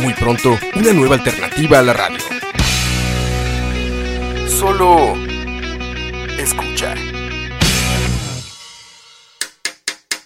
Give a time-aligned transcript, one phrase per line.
[0.00, 2.18] Muy pronto, una nueva alternativa a la radio.
[4.48, 5.14] Solo
[6.38, 6.94] escucha.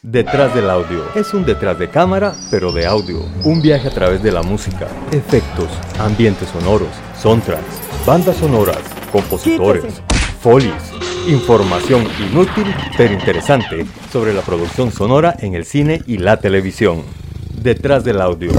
[0.02, 1.04] Detrás del audio.
[1.14, 3.20] Es un detrás de cámara, pero de audio.
[3.42, 5.68] Un viaje a través de la música, efectos,
[5.98, 8.78] ambientes sonoros, soundtracks, bandas sonoras,
[9.10, 10.02] compositores,
[10.41, 10.92] folies,
[11.27, 17.23] información inútil pero interesante sobre la producción sonora en el cine y la televisión.
[17.62, 18.50] Detrás del audio.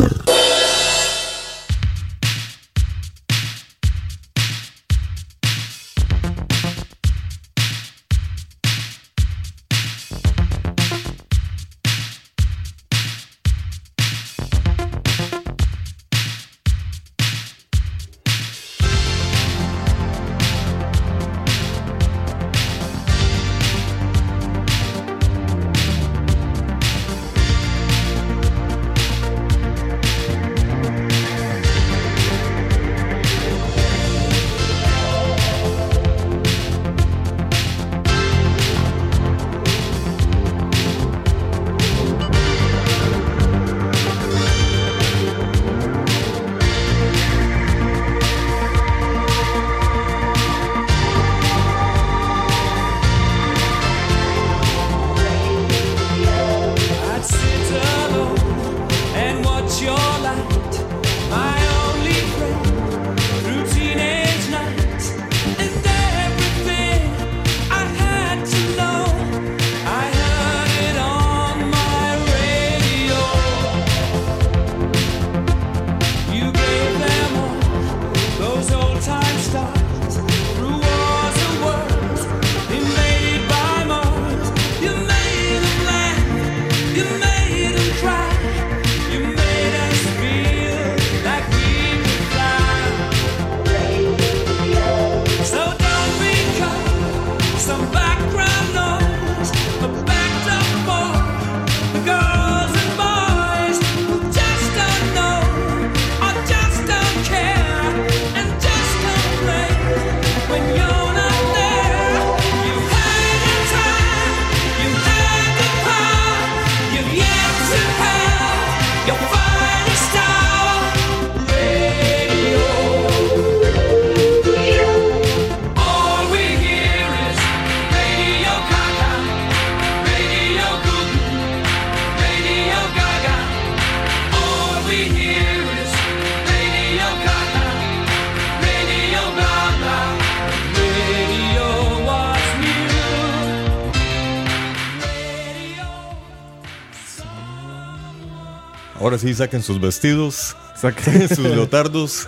[149.15, 152.27] Ahora sí, saquen sus vestidos, saquen sus leotardos.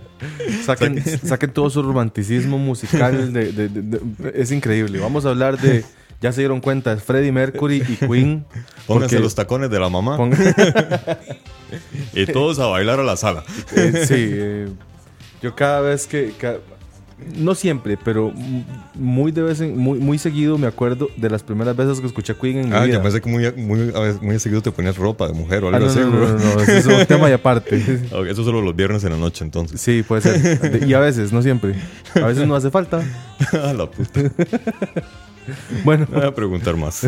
[0.64, 3.36] saquen, saquen todo su romanticismo musical.
[4.32, 4.98] es increíble.
[4.98, 5.84] Vamos a hablar de.
[6.22, 8.46] Ya se dieron cuenta, Freddie Mercury y Queen.
[8.86, 10.16] Pónganse los tacones de la mamá.
[12.14, 13.44] y todos a bailar a la sala.
[13.76, 14.14] Eh, sí.
[14.16, 14.68] Eh,
[15.42, 16.32] yo cada vez que
[17.36, 18.32] no siempre, pero
[18.94, 22.34] muy de vez en, muy, muy seguido me acuerdo de las primeras veces que escuché
[22.34, 22.94] Queen en mi ah, vida.
[22.94, 25.88] yo pensé que muy, muy, muy seguido te ponías ropa de mujer o algo ah,
[25.88, 26.00] así.
[26.00, 27.76] No, no, no, eso es un tema y aparte.
[28.28, 29.80] eso solo los viernes en la noche, entonces.
[29.80, 30.86] Sí, puede ser.
[30.86, 31.74] Y a veces, no siempre.
[32.14, 33.02] A veces no hace falta.
[33.52, 34.20] a la puta.
[35.84, 36.06] bueno.
[36.10, 37.06] voy a preguntar más.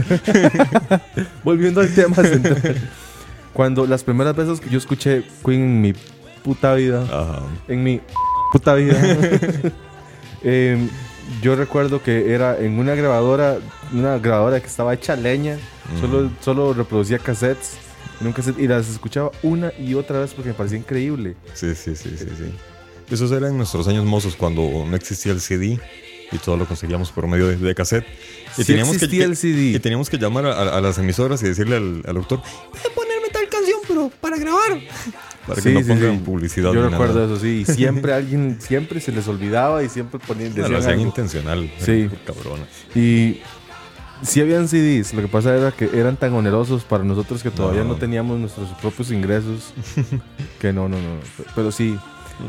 [1.43, 2.77] Volviendo al tema central.
[3.53, 5.93] Cuando las primeras veces que yo escuché Queen en mi
[6.43, 7.05] puta vida,
[7.69, 8.01] en mi
[8.53, 9.01] puta vida,
[10.45, 10.89] Em,
[11.43, 13.59] yo recuerdo que era en una grabadora,
[13.93, 15.59] una grabadora que estaba hecha leña,
[16.01, 17.79] solo, solo reproducía cassettes
[18.59, 21.35] y las escuchaba una y otra vez porque me parecía increíble.
[21.55, 22.55] Sí, sí, sí, sí, sí.
[23.11, 25.79] Esos eran nuestros años mozos cuando no existía el CD
[26.33, 28.07] y todo lo conseguíamos por medio de, cassette.
[28.57, 29.77] Y teníamos que, el CD.
[29.77, 33.49] Y teníamos que llamar a, las emisoras y decirle al, al doctor, ¿puede ponerme tal
[33.49, 34.81] canción, pero para grabar?
[35.47, 36.73] Para que no pongan publicidad.
[36.73, 37.65] Yo recuerdo eso, sí.
[37.69, 40.53] Y siempre alguien, siempre se les olvidaba y siempre ponían.
[40.57, 41.71] Lo hacían intencional.
[41.79, 42.09] Sí.
[42.25, 42.65] Cabrona.
[42.95, 43.41] Y
[44.23, 47.85] sí habían CDs, lo que pasa era que eran tan onerosos para nosotros que todavía
[47.85, 49.73] no, teníamos nuestros propios ingresos.
[50.61, 51.21] que no, no, no.
[51.55, 51.99] Pero sí,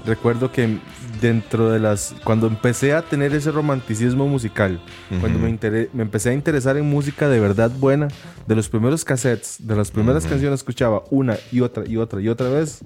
[0.06, 0.80] recuerdo que
[1.22, 2.16] dentro de las.
[2.24, 4.80] Cuando empecé a tener ese romanticismo musical,
[5.20, 5.58] cuando me,
[5.94, 8.08] me, empecé a interesar en música de verdad buena,
[8.48, 12.28] de los primeros cassettes, de las primeras canciones escuchaba una y otra y otra y
[12.28, 12.80] otra vez,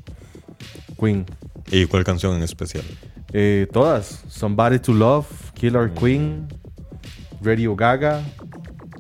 [1.00, 1.26] Queen.
[1.72, 2.84] ¿Y cuál canción en especial?
[3.32, 4.24] Eh, todas.
[4.28, 6.48] Somebody to Love, Killer Queen,
[7.42, 8.22] Radio Gaga.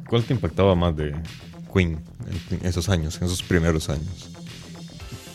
[0.07, 1.13] ¿Cuál te impactaba más de
[1.73, 1.99] Queen
[2.51, 4.28] en esos años, en esos primeros años?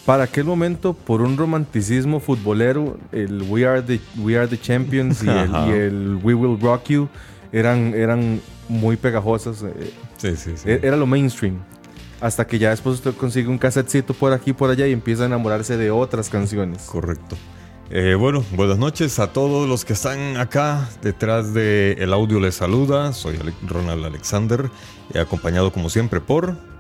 [0.07, 5.23] Para aquel momento, por un romanticismo futbolero, el We Are the, We Are the Champions
[5.23, 7.09] y el, We Will Rock You
[7.53, 9.63] eran, eran muy pegajosas.
[9.63, 10.69] Eh, sí, sí, sí.
[10.69, 11.59] E, era lo mainstream.
[12.21, 15.23] Hasta que ya después usted consigue un casetcito por aquí y por allá y empieza
[15.23, 16.83] a enamorarse de otras canciones.
[16.83, 17.37] Correcto.
[17.91, 20.87] Eh, bueno, buenas noches a todos los que están acá.
[21.01, 23.15] Detrás del el audio les saluda.
[23.15, 24.71] Soy Ronald Alexander,
[25.19, 26.74] acompañado como siempre por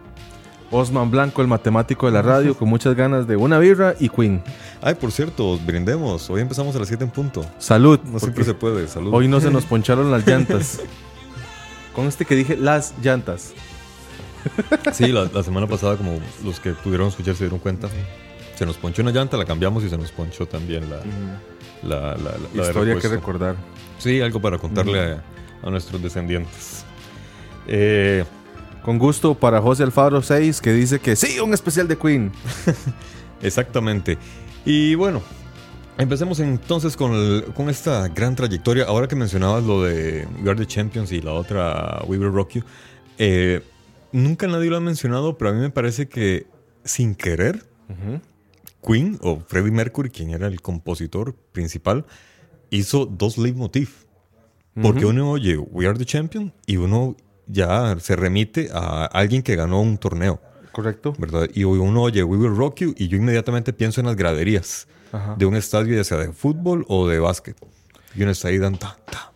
[0.70, 4.42] Osman Blanco, el matemático de la radio, con muchas ganas de una birra y Queen.
[4.82, 6.28] Ay, por cierto, brindemos.
[6.30, 7.44] Hoy empezamos a las 7 en punto.
[7.58, 8.00] Salud.
[8.04, 9.12] No siempre se puede, salud.
[9.14, 10.80] Hoy no se nos poncharon las llantas.
[11.94, 13.52] con este que dije las llantas.
[14.92, 17.88] Sí, la, la semana pasada, como los que pudieron escuchar se dieron cuenta
[18.54, 20.84] se nos ponchó una llanta, la cambiamos y se nos ponchó también
[21.82, 22.16] la,
[22.54, 23.56] historia que recordar.
[23.98, 25.18] Sí, algo para contarle
[25.62, 26.84] a, nuestros descendientes.
[27.66, 28.24] Eh,
[28.84, 32.30] con gusto para José Alfaro 6 que dice que sí, un especial de Queen.
[33.42, 34.18] Exactamente.
[34.66, 35.22] Y bueno,
[35.96, 38.84] empecemos entonces con, con, esta gran trayectoria.
[38.84, 42.50] Ahora que mencionabas lo de We Are the Champions y la otra We Will Rock
[42.52, 42.62] You,
[43.16, 43.62] eh,
[44.12, 46.46] nunca nadie lo ha mencionado, pero a mí me parece que
[46.84, 47.64] sin querer,
[48.86, 52.04] Queen o Freddie Mercury, quien era el compositor principal,
[52.68, 54.04] hizo dos leitmotiv.
[54.82, 59.56] Porque uno oye We Are the Champion y uno ya se remite a alguien que
[59.56, 60.40] ganó un torneo.
[60.72, 61.14] Correcto.
[61.18, 61.48] ¿Verdad?
[61.54, 64.88] Y uno oye We Will Rock You y yo inmediatamente pienso en las graderías
[65.36, 67.56] de un estadio, ya sea de fútbol o de básquet.
[68.16, 69.32] Y uno está ahí dando ta, ta,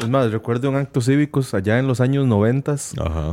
[0.00, 2.76] es más, recuerdo un acto cívicos allá en los años 90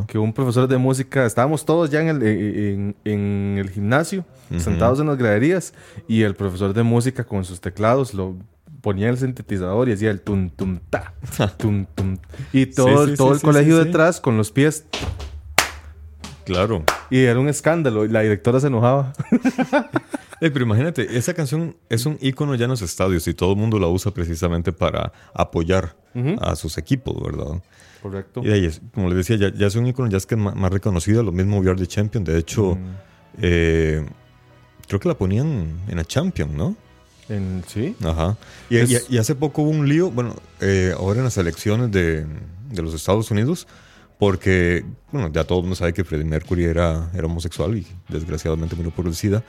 [0.08, 4.26] que un profesor de música, estábamos todos ya en el, en, el gimnasio,
[4.58, 5.74] sentados en las graderías,
[6.08, 8.36] y el profesor de música con sus teclados lo
[8.86, 11.16] ponía el sintetizador y hacía el tum tum ta,
[11.58, 12.20] tum tum.
[12.54, 14.86] Y todo, todo el colegio detrás con los pies.
[16.46, 16.84] Claro.
[17.10, 19.12] Y era un escándalo y la directora se enojaba.
[20.40, 23.80] pero imagínate, esa canción es un icono ya en los estadios y todo el mundo
[23.80, 25.98] la usa precisamente para apoyar
[26.40, 27.64] a sus equipos, ¿verdad?
[28.04, 28.42] Correcto.
[28.44, 31.32] Y ahí como les decía, ya, es un icono ya es que más, reconocido, lo
[31.32, 32.24] mismo We Are the Champion.
[32.24, 32.78] De hecho,
[33.42, 34.06] eh,
[34.88, 36.85] creo que la ponían en la Champion, ¿no?
[37.30, 37.96] En, sí.
[38.04, 38.38] Ajá.
[38.70, 42.26] Y, hace poco hubo un lío, bueno, eh, ahora en las elecciones de,
[42.70, 43.68] de los Estados Unidos
[44.18, 48.76] porque, bueno, ya todo el mundo sabe que Freddie Mercury era, era homosexual y desgraciadamente
[48.76, 49.44] murió por el SIDA.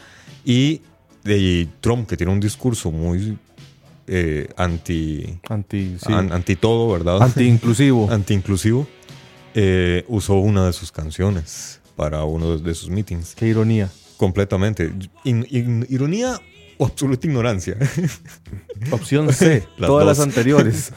[0.44, 0.82] Y,
[1.22, 3.36] de Trump, que tiene un discurso muy
[4.06, 7.22] eh, anti, anti, anti todo, ¿verdad?
[7.22, 8.08] Anti-inclusivo.
[8.10, 8.86] Anti-inclusivo.
[9.54, 13.34] Eh, usó una de sus canciones para uno de sus meetings.
[13.34, 13.90] Qué ironía.
[14.16, 14.92] Completamente.
[15.24, 16.40] ironía
[16.78, 17.76] o absoluta ignorancia.
[18.90, 20.92] Opción C, todas las anteriores.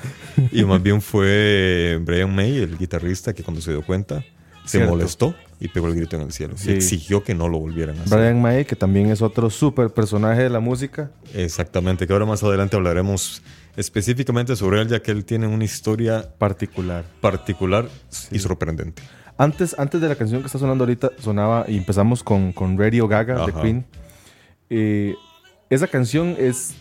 [0.52, 4.24] y más bien fue Brian May, el guitarrista, que cuando se dio cuenta
[4.66, 6.54] se molestó y pegó el grito en el cielo.
[6.64, 8.20] Y exigió que no lo volvieran a hacer.
[8.20, 11.10] Brian May, que también es otro súper personaje de la música.
[11.34, 13.42] Exactamente, que ahora más adelante hablaremos
[13.76, 17.04] específicamente sobre él, ya que él tiene una historia particular.
[17.20, 17.90] Particular
[18.32, 19.02] y sorprendente.
[19.38, 23.08] Antes, antes de la canción que está sonando ahorita, sonaba y empezamos con, con Radio
[23.08, 23.86] Gaga de Queen.
[24.70, 25.16] Eh,
[25.70, 26.76] esa canción es.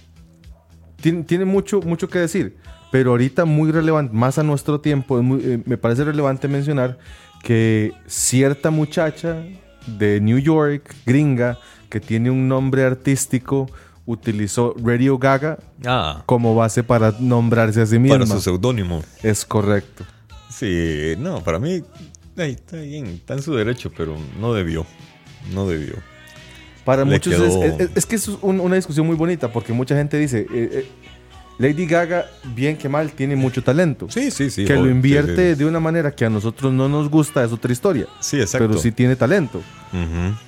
[1.01, 2.57] Tiene, mucho, mucho que decir,
[2.91, 6.99] pero ahorita muy relevante, más a nuestro tiempo, eh, me parece relevante mencionar
[7.45, 9.45] que cierta muchacha
[9.87, 11.57] de New York, gringa,
[11.89, 13.71] que tiene un nombre artístico,
[14.07, 16.23] utilizó Radio Gaga ah.
[16.27, 18.19] como base para nombrarse a sí misma.
[18.19, 19.05] Para su seudónimo.
[19.23, 20.05] Es correcto.
[20.51, 21.85] Sí, no, para mí
[22.37, 24.87] está bien, está en su derecho, pero no debió.
[25.53, 25.95] No debió.
[26.89, 27.35] Para muchos
[27.95, 30.89] es, que es una discusión muy bonita porque mucha gente dice, eh, eh,
[31.59, 34.07] Lady Gaga, bien que mal, tiene mucho talento.
[34.09, 34.65] Sí, sí, sí.
[34.65, 38.07] Que lo invierte de una manera que a nosotros no nos gusta es otra historia.
[38.21, 38.69] Sí, exacto.
[38.69, 39.61] Pero sí tiene talento.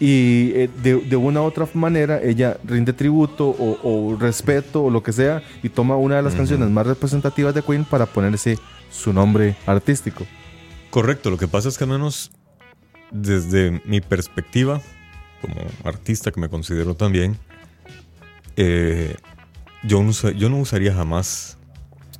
[0.01, 5.13] Y eh, de, una u otra manera ella rinde tributo o, respeto o lo que
[5.13, 8.59] sea y toma una de las canciones más representativas de Queen para ponerse
[8.91, 10.27] su nombre artístico.
[10.89, 12.31] Correcto, lo que pasa es que al menos
[13.11, 14.81] desde mi perspectiva,
[15.41, 15.55] como
[15.85, 17.39] artista que me considero también,
[18.57, 19.17] eh,
[19.83, 21.57] yo, no, yo no usaría jamás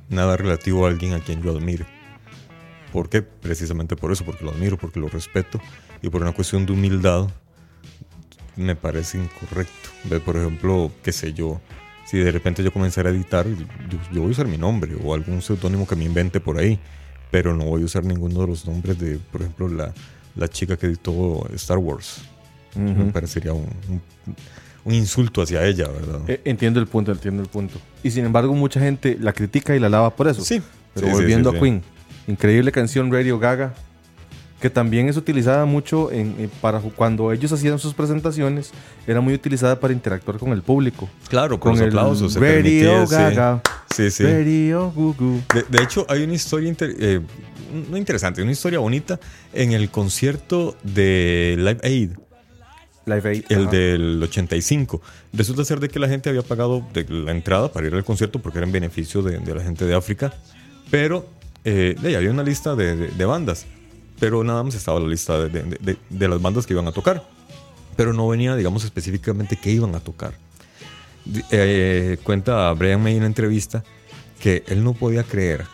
[0.09, 1.85] nada relativo a alguien a quien yo admire.
[2.91, 3.21] ¿Por qué?
[3.21, 5.61] Precisamente por eso, porque lo admiro, porque lo respeto
[6.01, 7.29] y por una cuestión de humildad
[8.55, 9.89] me parece incorrecto.
[10.03, 11.61] Ve, por ejemplo, qué sé yo,
[12.05, 15.13] si de repente yo comenzara a editar, yo, yo voy a usar mi nombre o
[15.13, 16.79] algún seudónimo que me invente por ahí,
[17.29, 19.93] pero no voy a usar ninguno de los nombres de, por ejemplo, la,
[20.35, 22.21] la chica que editó Star Wars.
[22.75, 24.01] Me parecería un, un,
[24.85, 26.21] un insulto hacia ella, ¿verdad?
[26.27, 27.79] Eh, Entiendo el punto, entiendo el punto.
[28.03, 30.43] Y sin embargo, mucha gente la critica y la lava por eso.
[30.43, 30.61] Sí.
[30.93, 31.63] Pero Sí, volviendo sí, a sí.
[31.63, 31.81] Queen,
[32.27, 33.73] increíble canción Radio Gaga,
[34.59, 38.71] que también es utilizada mucho en, en- para ju- cuando ellos hacían sus presentaciones,
[39.07, 41.09] era muy utilizada para interactuar con el público.
[41.29, 42.33] Claro, con, los el aplausos.
[42.33, 43.05] se Radio permitía.
[43.05, 43.61] Gaga,
[43.95, 44.23] Sí, sí.
[44.23, 45.41] Radio Gugu.
[45.53, 47.21] De, de hecho, hay una historia inter- eh,
[47.89, 49.19] no interesante, una historia bonita
[49.53, 52.11] en el concierto de Live Aid,
[53.05, 53.43] Live Aid.
[53.49, 53.71] el ajá.
[53.71, 55.01] del 85.
[55.33, 58.39] Resulta ser de que la gente había pagado de la entrada para ir al concierto
[58.39, 60.33] porque era en beneficio de, de la gente de África,
[60.91, 61.27] pero
[61.63, 63.65] eh, de ahí había una lista de, de- de bandas,
[64.19, 67.23] pero nada más estaba la lista de, las bandas que iban a tocar,
[67.95, 70.33] pero no venía, digamos, específicamente qué iban a tocar.
[71.51, 73.83] Eh, cuenta Brian May en una entrevista
[74.39, 75.65] que él no podía creer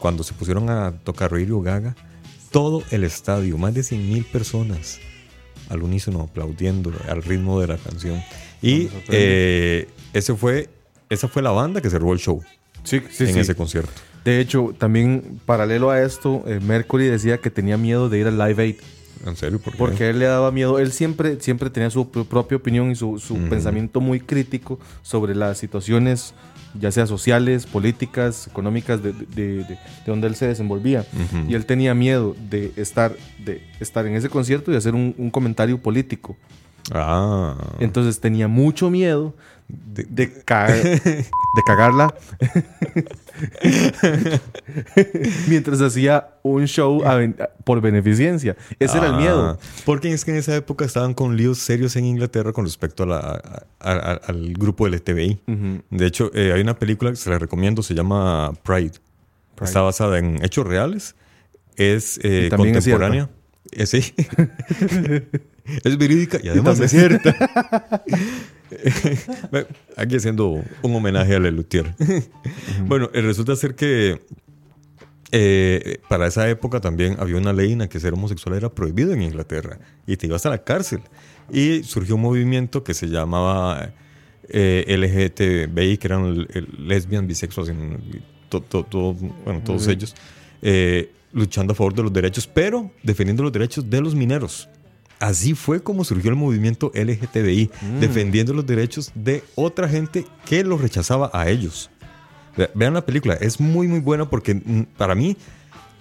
[0.00, 1.94] cuando se pusieron a tocar Radio Gaga,
[2.50, 4.98] todo el estadio, más de 100 mil personas
[5.72, 8.22] al unísono aplaudiendo al ritmo de la canción.
[8.60, 10.68] Y eh, ese fue,
[11.10, 12.42] esa fue la banda que cerró el show
[12.84, 13.40] Sí, sí, en sí.
[13.40, 13.92] ese concierto.
[14.24, 18.38] De hecho, también paralelo a esto, eh, Mercury decía que tenía miedo de ir al
[18.38, 18.76] Live Aid.
[19.26, 19.58] ¿En serio?
[19.60, 19.78] ¿Por qué?
[19.78, 20.78] Porque él le daba miedo.
[20.78, 25.34] Él siempre, siempre tenía su pr- propia opinión y su, su pensamiento muy crítico sobre
[25.34, 26.34] las situaciones,
[26.78, 31.06] ya sea sociales, políticas, económicas, de, de- de- de donde él se desenvolvía.
[31.48, 33.14] Y él tenía miedo de estar,
[33.44, 36.36] de estar en ese concierto y hacer un, un comentario político.
[36.92, 37.54] Ah.
[37.78, 39.34] Entonces tenía mucho miedo
[39.68, 41.24] de, de, ca- de
[41.66, 42.14] cagarla
[45.48, 48.56] mientras hacía un show ben- por beneficencia.
[48.78, 49.58] Ese era el Ah, miedo.
[49.84, 53.06] Porque es que en esa época estaban con líos serios en Inglaterra con respecto a
[53.06, 53.18] la,
[53.80, 55.40] a- a- al grupo LTBI.
[55.90, 58.92] De hecho, eh, hay una película que se la recomiendo, se llama Pride.
[59.54, 59.68] Pride.
[59.68, 61.14] Está basada en hechos reales.
[61.76, 63.30] Es eh, también es contemporánea.
[63.70, 64.14] Eh, sí.
[65.84, 67.34] es verídica y además es cierta.
[69.96, 71.94] Aquí haciendo un homenaje a Lelutier.
[72.86, 74.20] bueno, eh, resulta ser que
[75.30, 79.12] eh, para esa época también había una ley en la que ser homosexual era prohibido
[79.12, 81.00] en Inglaterra y te ibas a la cárcel.
[81.50, 83.92] Y surgió un movimiento que se llamaba
[84.48, 87.66] eh, LGTBI, que eran el- el lesbian, bisexual,
[89.44, 90.14] bueno, todos ellos,
[90.60, 94.68] eh, luchando a favor de los derechos, pero defendiendo los derechos de los mineros.
[95.22, 100.80] Así fue como surgió el movimiento LGTBI, defendiendo los derechos de otra gente que los
[100.80, 101.90] rechazaba a ellos.
[102.56, 105.36] Ve- Vean la película, es muy muy buena porque mm, para mí,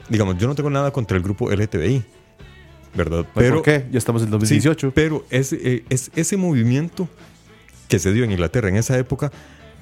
[0.09, 2.03] digamos, yo no tengo nada contra el grupo LGTBI,
[2.95, 3.25] ¿verdad?
[3.31, 3.85] Pues, ¿Por qué?
[3.91, 4.91] Ya estamos en Sí, 2018.
[4.95, 7.07] pero ese, eh, es, ese movimiento
[7.87, 9.31] que se dio en Inglaterra en esa época,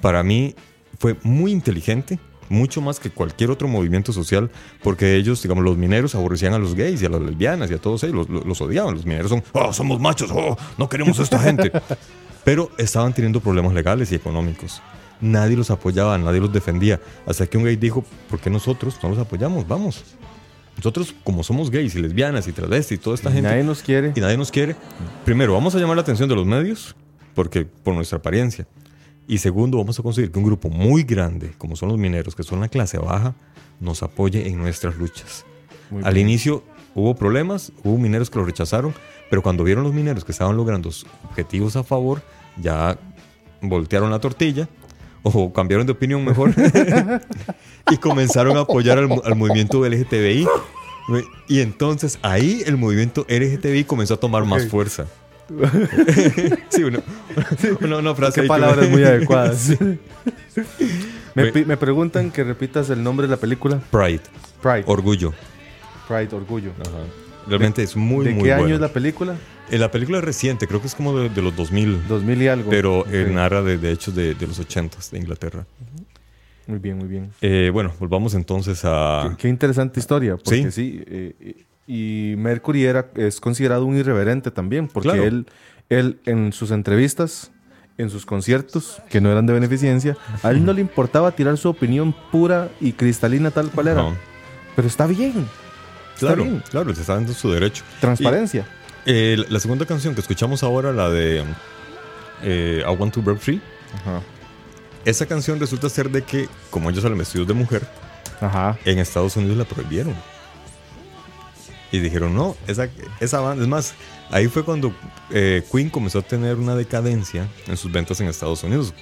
[0.02, 0.54] para mí
[0.98, 2.18] fue muy inteligente,
[2.50, 4.50] mucho más que cualquier otro movimiento social,
[4.82, 7.78] porque ellos, digamos, los mineros aborrecían a los gays y a las lesbianas y a
[7.78, 8.94] todos ellos, los, los- odiaban.
[8.94, 11.72] Los mineros son, oh, somos machos, oh, no queremos a esta gente.
[12.44, 14.82] Pero estaban teniendo problemas legales y económicos.
[15.20, 17.00] Nadie los apoyaba, nadie los defendía.
[17.26, 19.66] Hasta que un gay dijo, ¿por qué nosotros no los apoyamos?
[19.68, 20.02] Vamos.
[20.76, 24.12] Nosotros, como somos gays y lesbianas y travestis y toda esta gente, Nadie nos quiere.
[24.16, 24.74] y nadie nos quiere,
[25.26, 26.96] primero vamos a llamar la atención de los medios,
[27.34, 28.66] porque por nuestra apariencia.
[29.30, 32.42] Y segundo, vamos a conseguir que un grupo muy grande, como son los mineros, que
[32.42, 33.36] son la clase baja,
[33.78, 35.46] nos apoye en nuestras luchas.
[35.88, 36.28] Muy Al bien.
[36.28, 36.64] inicio
[36.96, 38.92] hubo problemas, hubo mineros que lo rechazaron,
[39.30, 40.90] pero cuando vieron los mineros que estaban logrando
[41.28, 42.22] objetivos a favor,
[42.60, 42.98] ya
[43.62, 44.68] voltearon la tortilla
[45.22, 46.52] o cambiaron de opinión mejor
[47.92, 50.48] y comenzaron a apoyar al, al movimiento LGTBI.
[51.46, 55.06] Y entonces ahí el movimiento LGTBI comenzó a tomar más fuerza.
[56.68, 57.02] sí, una,
[57.80, 59.76] una, una frase Qué palabras muy adecuadas.
[61.34, 63.80] me, preguntan que repitas el nombre de la película.
[63.90, 64.20] Pride,
[64.62, 64.84] Pride.
[64.86, 65.32] orgullo.
[66.06, 66.72] Pride, Orgullo.
[67.46, 69.36] Realmente es muy, ¿De muy qué año es la película?
[69.70, 72.08] Eh, la película es reciente, creo que es como de, de los 2000.
[72.08, 72.70] 2000 y algo.
[72.70, 75.64] Pero eh, narra de, de hechos de, los 80 de Inglaterra.
[76.66, 77.30] Muy bien, muy bien.
[77.40, 79.28] Eh, bueno, volvamos entonces a...
[79.30, 80.70] Qué, qué interesante historia, porque.
[80.72, 81.02] Sí.
[81.06, 85.24] sí, y Mercury era, es considerado un irreverente también, porque Claro.
[85.24, 85.46] él,
[85.88, 87.50] él en sus entrevistas,
[87.98, 91.68] en sus conciertos, que no eran de beneficencia, a él no le importaba tirar su
[91.68, 94.02] opinión pura y cristalina tal cual era.
[94.02, 94.16] No.
[94.76, 95.46] Pero está bien,
[96.14, 96.62] está Claro, bien.
[96.70, 97.82] claro, se está dando su derecho.
[98.00, 98.64] Transparencia.
[99.04, 101.42] Eh, la- la segunda canción que escuchamos ahora, la de
[102.42, 103.60] eh, I Want to Break Free,
[103.96, 104.20] Ajá.
[105.04, 107.82] esa canción resulta ser de que, como ellos salen vestidos de mujer,
[108.40, 108.78] Ajá.
[108.84, 110.14] en Estados Unidos la prohibieron.
[111.92, 113.94] Y dijeron, no, esa, esa banda, es más,
[114.30, 114.92] ahí fue cuando
[115.30, 118.94] eh, Queen comenzó a tener una decadencia en sus ventas en Estados Unidos.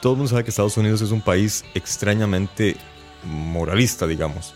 [0.00, 2.76] Todo el mundo sabe que Estados Unidos es un país extrañamente
[3.24, 4.54] moralista, digamos.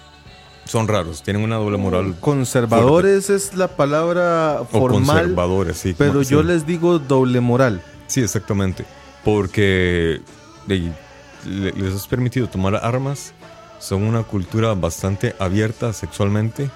[0.64, 2.17] Son raros, tienen una doble moral.
[2.21, 5.03] Conservadores es la palabra formal.
[5.03, 5.95] O conservadores, sí.
[5.97, 7.83] Pero yo les digo doble moral.
[8.07, 8.87] Sí, exactamente.
[9.23, 10.23] Porque
[10.67, 13.35] les has permitido tomar armas,
[13.79, 16.71] son una cultura bastante abierta sexualmente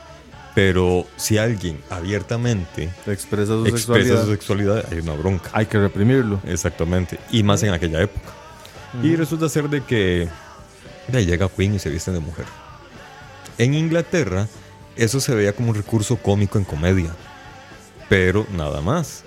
[0.59, 4.85] pero si alguien abiertamente expresa su, sexualidad.
[4.91, 5.51] hay una bronca.
[5.53, 6.41] Hay que reprimirlo.
[6.45, 7.21] Exactamente.
[7.31, 8.27] Y más en aquella época.
[9.01, 10.29] Y resulta ser de que
[11.07, 12.45] de ahí llega Queen y se visten de mujer.
[13.57, 14.49] En Inglaterra,
[14.97, 17.15] eso se veía como un recurso cómico en comedia.
[18.09, 19.23] Pero nada más.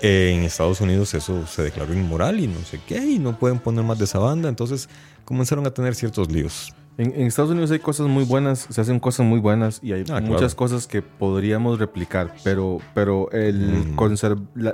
[0.00, 3.84] En Estados Unidos eso se declaró inmoral y no sé qué, y no pueden poner
[3.84, 4.48] más de esa banda.
[4.48, 4.88] Entonces
[5.24, 6.74] comenzaron a tener ciertos líos.
[6.98, 10.20] En, Estados Unidos hay cosas muy buenas, se hacen cosas muy buenas y hay ah,
[10.20, 13.96] muchas cosas que podríamos replicar, pero, pero el, mm.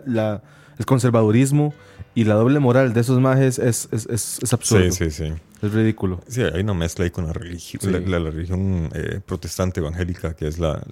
[0.06, 0.42] la,
[0.78, 1.74] el conservadurismo
[2.14, 4.90] y la doble moral de esos majes es, es, es, absurdo.
[4.90, 5.32] Sí, sí, sí.
[5.62, 6.20] Es ridículo.
[6.28, 10.58] Sí, hay una mezcla ahí con la religión, la, religión eh, protestante evangélica, que es
[10.58, 10.82] la,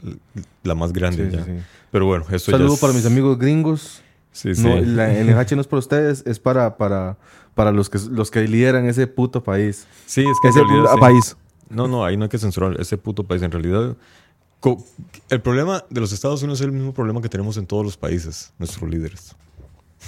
[0.63, 1.45] la más grande ya.
[1.91, 4.03] Pero bueno, eso Saludo para mis amigos gringos.
[4.33, 4.63] Sí, sí.
[4.63, 7.17] No, la NH no es para ustedes, es para, para,
[7.57, 9.87] para los que, los que lideran ese puto país.
[10.05, 10.63] Sí, es que ese
[11.01, 11.39] país.
[11.71, 13.41] No, no, ahí no hay que censurar ese puto país.
[13.41, 13.97] En realidad,
[15.31, 17.97] el problema de los Estados Unidos es el mismo problema que tenemos en todos los
[17.97, 19.35] países, nuestros líderes.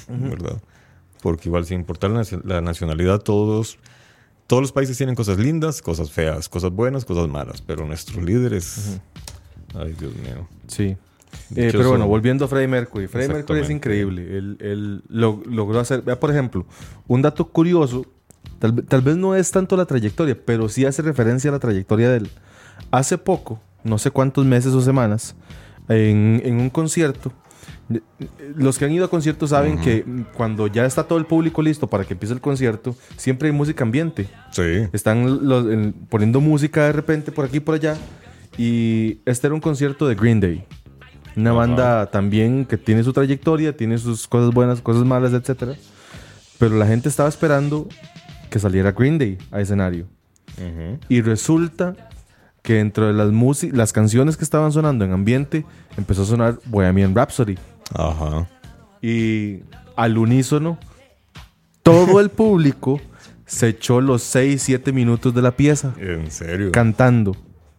[0.08, 0.60] ¿Verdad?
[1.22, 3.78] Porque igual, sin importar la, nacionalidad, todos,
[4.46, 7.62] todos los países tienen cosas lindas, cosas feas, cosas buenas, cosas malas.
[7.62, 9.00] Pero nuestros líderes.
[9.74, 10.46] Ay, Dios mío.
[10.66, 10.98] Sí.
[11.54, 13.06] Eh, pero bueno, volviendo a Freddie Mercury.
[13.06, 14.38] Freddie Mercury es increíble.
[14.38, 16.02] Él, logró hacer.
[16.02, 16.66] Vea, por ejemplo,
[17.06, 18.06] un dato curioso.
[18.58, 22.18] Tal, vez no es tanto la trayectoria, pero sí hace referencia a la trayectoria de
[22.18, 22.30] él.
[22.90, 25.36] Hace poco, no sé cuántos meses o semanas,
[25.88, 27.32] en, un concierto.
[28.56, 30.04] Los que han ido a conciertos saben que
[30.34, 33.84] cuando ya está todo el público listo para que empiece el concierto, siempre hay música
[33.84, 34.28] ambiente.
[34.50, 34.88] Sí.
[34.92, 37.96] Están poniendo música de repente por aquí y por allá.
[38.58, 40.66] Y este era un concierto de Green Day.
[41.38, 45.76] Una banda también que tiene su trayectoria, tiene sus cosas buenas, cosas malas, etc.
[46.58, 47.86] Pero la gente estaba esperando
[48.50, 50.06] que saliera Green Day a escenario.
[51.08, 51.94] Y resulta
[52.62, 55.64] que dentro de las, las canciones que estaban sonando en ambiente,
[55.96, 57.56] empezó a sonar Bohemian Rhapsody.
[57.94, 58.48] Ajá.
[59.00, 59.60] Y
[59.94, 60.76] al unísono,
[61.84, 63.00] todo el público
[63.46, 65.94] se echó los 6, 7 minutos de la pieza.
[65.98, 66.72] ¿En serio?
[66.72, 67.36] Cantando.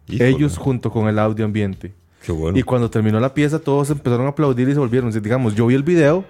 [0.08, 1.99] Ellos junto con el audio ambiente.
[2.54, 5.10] Y cuando terminó la pieza, todos empezaron a aplaudir y se volvieron.
[5.10, 6.24] Digamos, yo vi el video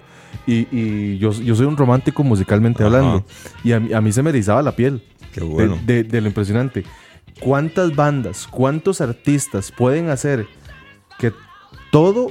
[0.47, 3.25] y, yo, soy un romántico musicalmente hablando.
[3.63, 5.03] Y a, mí se me erizaba la piel.
[5.33, 5.77] Qué bueno.
[5.85, 6.83] De, lo impresionante.
[7.39, 10.47] ¿Cuántas bandas, cuántos artistas pueden hacer
[11.17, 11.33] que
[11.91, 12.27] todo,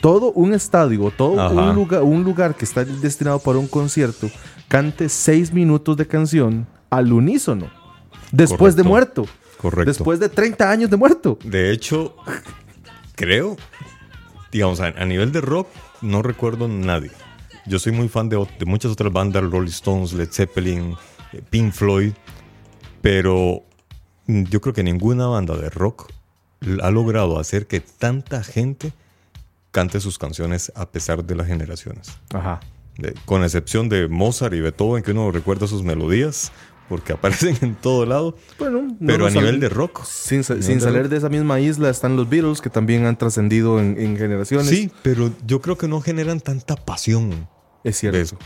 [0.00, 4.28] todo un estadio, todo un lugar, un lugar que está destinado para un concierto,
[4.66, 7.70] cante seis minutos de canción al unísono?
[8.32, 9.26] Después de muerto.
[9.58, 9.90] Correcto.
[9.90, 11.36] Después de 30 años de muerto.
[11.42, 12.14] De hecho,
[13.18, 13.56] creo,
[14.52, 15.68] digamos, a, nivel de rock,
[16.00, 17.10] no recuerdo nadie.
[17.66, 20.94] Yo soy muy fan de, muchas otras bandas, Rolling Stones, Led Zeppelin,
[21.32, 22.12] eh, Pink Floyd,
[23.02, 23.64] pero
[24.28, 26.12] yo creo que ninguna banda de rock
[26.80, 28.92] ha logrado hacer que tanta gente
[29.72, 32.16] cante sus canciones a pesar de las generaciones.
[32.32, 32.60] Ajá.
[33.26, 36.52] con excepción de Mozart y Beethoven, que uno recuerda sus melodías,
[36.88, 38.36] porque aparecen en todo lado.
[38.58, 40.04] Bueno, pero a nivel de rock.
[40.04, 44.68] Sin, salir de esa misma isla están los Beatles, que también han trascendido en, generaciones.
[44.68, 47.48] Sí, pero yo creo que no generan tanta pasión.
[47.84, 48.38] Es cierto.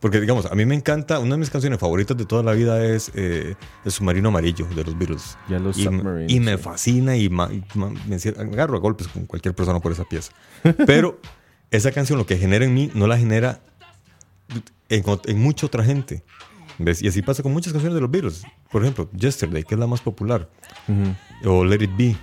[0.00, 2.84] Porque, digamos, a mí me encanta, una de mis canciones favoritas de toda la vida
[2.84, 5.38] es eh, El Submarino Amarillo de los Beatles.
[6.28, 7.42] y, me fascina y, me,
[8.38, 10.32] agarro a golpes con cualquier persona por esa pieza.
[10.86, 11.20] Pero
[11.70, 13.60] esa canción lo que genera en mí no la genera
[14.90, 16.22] en, en mucha otra gente.
[16.78, 18.42] Y así pasa con muchas canciones de los Beatles.
[18.70, 20.48] Por ejemplo, Yesterday, que es la más popular.
[21.44, 22.16] O Let It Be,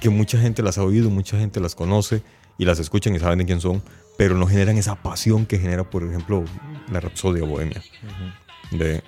[0.00, 2.22] que mucha gente las ha oído, mucha gente las conoce
[2.58, 3.82] y las escuchan y saben de quién son,
[4.16, 6.44] pero no generan esa pasión que genera, por ejemplo,
[6.90, 7.82] la Rapsodia Bohemia.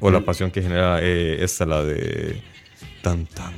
[0.00, 2.42] o la pasión que genera eh, esta, la de...
[3.02, 3.54] Tan, tan,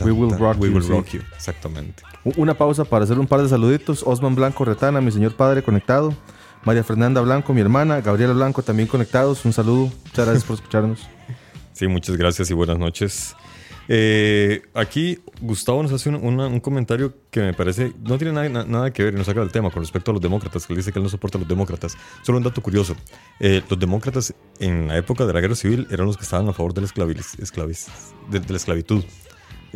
[0.00, 1.20] We Will Rock, we will rock you.
[1.34, 2.02] Exactamente.
[2.36, 4.02] Una pausa para hacer un par de saluditos.
[4.04, 6.14] Osman Blanco Retana, mi señor padre conectado.
[6.64, 9.44] María Fernanda Blanco, mi hermana, Gabriela Blanco también conectados.
[9.44, 9.90] Un saludo.
[10.04, 11.00] Muchas gracias por escucharnos.
[11.74, 13.34] Sí, muchas gracias y buenas noches.
[13.88, 19.02] Eh, aquí Gustavo nos hace un, comentario que me parece no tiene nada, nada, que
[19.02, 20.98] ver y nos saca del tema con respecto a los demócratas, que él dice que
[20.98, 21.96] él no soporta a los demócratas.
[22.22, 22.96] Solo un dato curioso:
[23.40, 26.52] eh, los demócratas en la época de la guerra civil eran los que estaban a
[26.52, 27.36] favor de la, esclavis,
[28.30, 29.04] de, la esclavitud.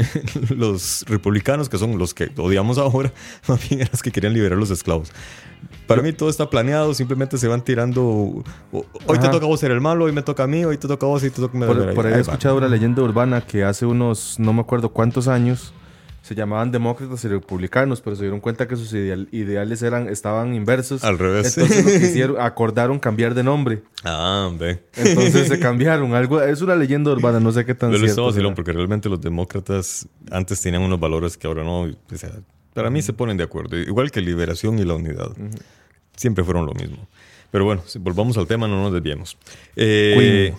[0.56, 3.12] los republicanos, que son los que odiamos ahora,
[3.48, 5.12] más bien eran los que querían liberar los esclavos.
[5.86, 8.44] Para mí todo está planeado, simplemente se van tirando.
[8.72, 10.86] Hoy te toca a vos ser el malo, hoy me toca a mí, hoy te
[10.86, 11.66] toca a vos y te toca a mí.
[11.66, 15.28] Por, por ahí, he escuchado una leyenda urbana que hace unos, no me acuerdo cuántos
[15.28, 15.72] años,
[16.28, 21.02] se llamaban demócratas y republicanos, pero se dieron cuenta que sus ideales eran, estaban inversos.
[21.02, 21.56] Al revés.
[21.56, 23.82] Entonces lo que hicieron, acordaron cambiar de nombre.
[24.04, 24.82] Ah, ve.
[24.94, 26.14] Entonces se cambiaron.
[26.14, 28.26] Algo, es una leyenda urbana, no sé qué tan Pero cierto.
[28.26, 31.84] vacilón, porque realmente los demócratas antes tenían unos valores que ahora no.
[31.84, 32.30] O sea,
[32.74, 33.78] para mí se ponen de acuerdo.
[33.78, 35.30] Igual que liberación y la unidad.
[36.14, 37.08] Siempre fueron lo mismo.
[37.50, 39.38] Pero bueno, si volvamos al tema, no nos desviemos.
[39.76, 40.52] Eh,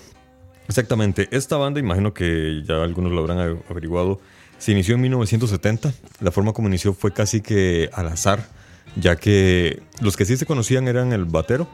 [0.68, 1.28] exactamente.
[1.30, 4.20] Esta banda, imagino que ya algunos lo habrán averiguado
[4.60, 5.94] se inició en 1970.
[6.20, 8.48] La forma como inició fue casi que al azar,
[8.96, 11.68] ya que los que sí se conocían eran el batero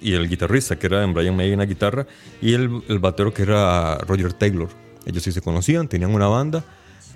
[0.00, 2.06] y el guitarrista, que era Brian May en la guitarra,
[2.40, 2.68] y el,
[2.98, 4.68] batero que era Roger Taylor.
[5.06, 6.64] Ellos sí se conocían, tenían una banda.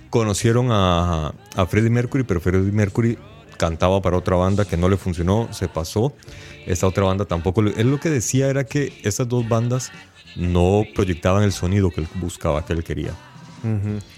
[0.09, 3.17] Conocieron a, a Freddie Mercury, pero Freddie Mercury
[3.57, 6.13] cantaba para otra banda que no le funcionó, se pasó.
[6.65, 7.61] Esta otra banda tampoco.
[7.61, 9.91] Él lo que decía era que estas dos bandas
[10.35, 13.13] no proyectaban el sonido que él buscaba, que él quería.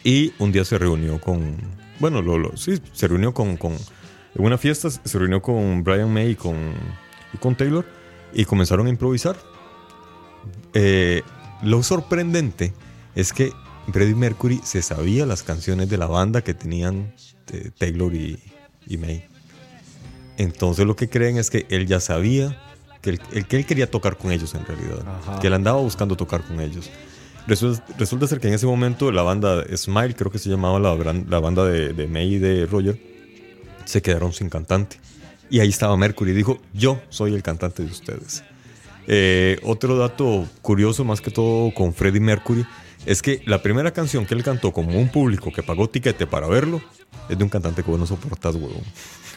[0.03, 1.57] Y un día se reunió con,
[1.99, 6.31] bueno, lo, sí, se reunió con, con, en una fiesta, se reunió con Brian May
[6.31, 6.55] y con,
[7.33, 7.85] y con Taylor
[8.33, 9.37] y comenzaron a improvisar.
[10.73, 11.21] Eh,
[11.63, 12.73] lo sorprendente
[13.15, 13.51] es que
[13.91, 17.13] Freddie Mercury se sabía las canciones de la banda que tenían
[17.51, 18.39] eh, Taylor y,
[18.87, 19.25] y, May.
[20.37, 22.61] Entonces lo que creen es que él ya sabía
[23.01, 25.39] que él, que él quería tocar con ellos en realidad, Ajá.
[25.39, 26.89] que él andaba buscando tocar con ellos.
[27.47, 30.95] Resulta, ser que en ese momento la banda Smile, creo que se llamaba la,
[31.29, 32.99] la banda de, de, May y de Roger,
[33.85, 34.97] se quedaron sin cantante.
[35.49, 38.43] Y ahí estaba Mercury y dijo, yo soy el cantante de ustedes.
[39.07, 42.65] Eh, otro dato curioso, más que todo con Freddie Mercury,
[43.05, 46.47] es que la primera canción que él cantó como un público que pagó tiquete para
[46.47, 46.81] verlo
[47.29, 48.83] es de un cantante que vos no soportás, huevón.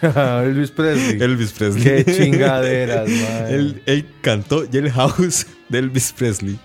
[0.46, 1.20] Elvis Presley.
[1.20, 2.04] Elvis Presley.
[2.04, 3.46] Qué chingaderas, man.
[3.48, 6.58] él, él cantó Jailhouse de Elvis Presley.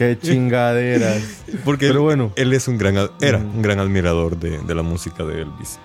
[0.00, 1.42] Qué chingaderas.
[1.62, 2.32] Porque Pero bueno.
[2.36, 5.78] él, es un gran, era un gran admirador de, de, la música de Elvis.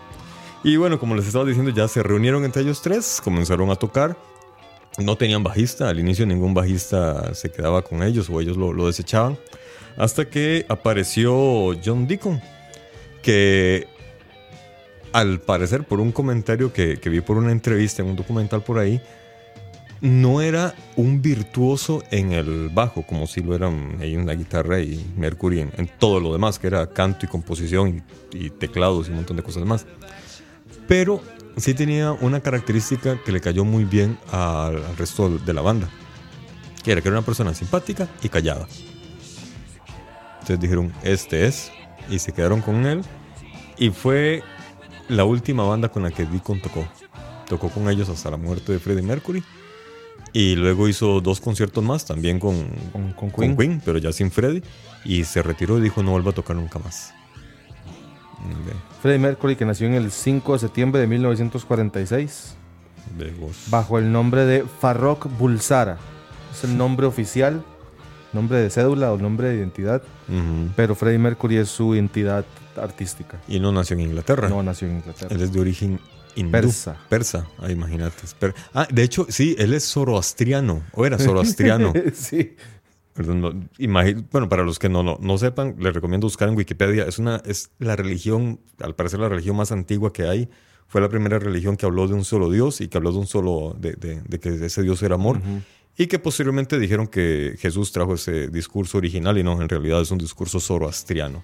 [0.64, 4.16] Y bueno, como les estaba diciendo, ya se reunieron entre ellos tres, comenzaron a tocar.
[5.00, 8.88] No tenían bajista, al inicio ningún bajista se quedaba con ellos o ellos lo, lo
[8.88, 9.38] desechaban.
[9.98, 12.42] Hasta que apareció John Deacon,
[13.22, 13.86] que
[15.12, 18.80] al parecer por un comentario que, que vi por una entrevista en un documental por
[18.80, 19.02] ahí,
[20.02, 24.80] no era un virtuoso en el bajo, como si lo eran ahí en la guitarra
[24.80, 29.12] y Mercury en, todo lo demás, que era canto y composición y, y, teclados y
[29.12, 29.86] un montón de cosas más.
[30.88, 31.22] Pero
[31.58, 35.90] sí tenía una característica que le cayó muy bien al, al resto de la banda,
[36.84, 38.68] que era que era una persona simpática y callada.
[40.36, 41.72] Entonces dijeron, este es,
[42.10, 43.02] y se quedaron con él,
[43.78, 44.44] y fue
[45.08, 46.86] la última banda con la que Deacon tocó.
[47.48, 49.44] Tocó con ellos hasta la muerte de Freddie Mercury.
[50.34, 53.82] Y luego hizo dos conciertos más, también con, con, con, con Queen.
[53.86, 54.64] Pero ya sin Freddie.
[55.06, 57.14] Y se retiró y dijo no vuelva a tocar nunca más.
[58.40, 58.80] Okay.
[59.02, 62.56] Freddie Mercury, que nació en el 5 de septiembre de 1946.
[63.18, 63.34] De
[63.68, 65.98] bajo el nombre de Farrokh Bulsara.
[66.52, 67.64] Es el nombre oficial,
[68.34, 70.02] nombre de cédula o nombre de identidad.
[70.28, 70.72] Uh -huh.
[70.76, 73.40] Pero Freddie Mercury es su entidad artística.
[73.48, 74.50] Y no nació en Inglaterra.
[74.50, 75.34] No nació en Inglaterra.
[75.34, 76.00] Él es de origen
[76.36, 76.52] hindú.
[76.52, 76.98] Persa.
[77.10, 78.18] Persa, ah, imagínate.
[78.74, 81.94] Ah, de hecho, sí, él es zoroastriano, o era zoroastriano.
[82.14, 82.56] sí.
[83.14, 83.54] Perdón, no,
[84.30, 87.06] bueno, para los que no, no, no, sepan, les recomiendo buscar en Wikipedia.
[87.06, 90.50] Es, una, es la religión, al parecer la religión más antigua que hay.
[90.88, 93.26] Fue la primera religión que habló de un solo Dios y que habló de un
[93.26, 95.38] solo, de, de, de que ese Dios era amor.
[95.38, 95.62] Uh -huh.
[95.98, 100.12] Y que posteriormente dijeron que Jesús trajo ese discurso original y no, en realidad es
[100.12, 101.42] un discurso zoroastriano.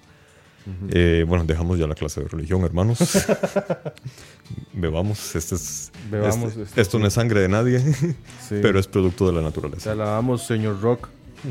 [0.66, 0.90] Uh -huh.
[0.94, 3.00] eh, bueno, dejamos ya la clase de religión, hermanos.
[4.74, 5.36] Bebamos.
[5.36, 7.80] Este es, Bebamos este, este, esto no es sangre de nadie,
[8.48, 8.60] sí.
[8.62, 9.84] pero es producto de la naturaleza.
[9.86, 11.10] Te alabamos, señor Rock.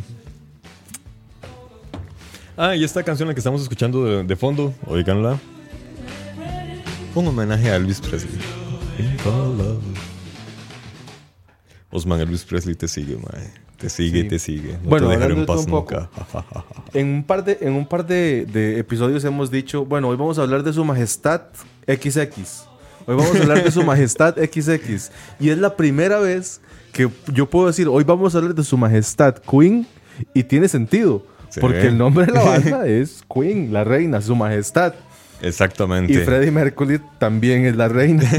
[2.57, 5.41] Ah, y esta canción la que estamos escuchando de, de fondo, oiganla.
[7.15, 8.39] Un homenaje a Elvis Presley.
[11.91, 13.51] Osman Elvis Presley te sigue, mae.
[13.81, 14.29] Te sigue, sí.
[14.29, 14.73] te sigue.
[14.83, 16.11] No bueno, te dejaré en paz nunca.
[16.93, 20.39] en un par, de, en un par de, de, episodios hemos dicho, bueno, hoy vamos
[20.39, 21.43] a hablar de su majestad
[21.87, 22.67] XX.
[23.07, 25.11] Hoy vamos a hablar de su majestad XX.
[25.41, 26.61] Y es la primera vez
[26.93, 29.87] que yo puedo decir, hoy vamos a hablar de su majestad Queen
[30.35, 31.25] y tiene sentido.
[31.59, 34.95] Porque el nombre de la banda es Queen, la reina, su majestad.
[35.41, 36.13] Exactamente.
[36.13, 38.31] Y Freddie Mercury también es la reina,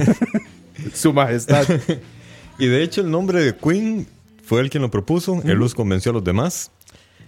[0.93, 1.65] su majestad.
[2.59, 4.05] y de hecho el nombre de Queen
[4.51, 6.71] fue el quien lo propuso, él los convenció a los demás.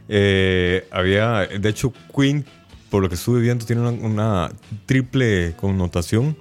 [0.09, 2.43] Eh, había, de hecho, Queen
[2.89, 4.51] por lo que estuve viendo, tiene una, una
[4.85, 6.35] triple connotación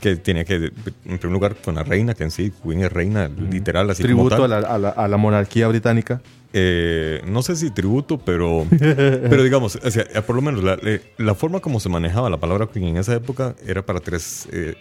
[0.00, 0.72] que tiene que,
[1.04, 4.34] en primer lugar, con la reina, que en sí, Queen es reina, literal, así Tributo
[4.34, 4.62] como a tal.
[4.62, 6.20] la, a, la, a la monarquía británica.
[6.52, 10.76] Eh, no sé si tributo, pero, pero digamos, o sea, eh, por lo menos la,
[10.82, 14.48] eh, la forma como se manejaba la palabra Queen en esa época era para tres
[14.50, 14.74] eh,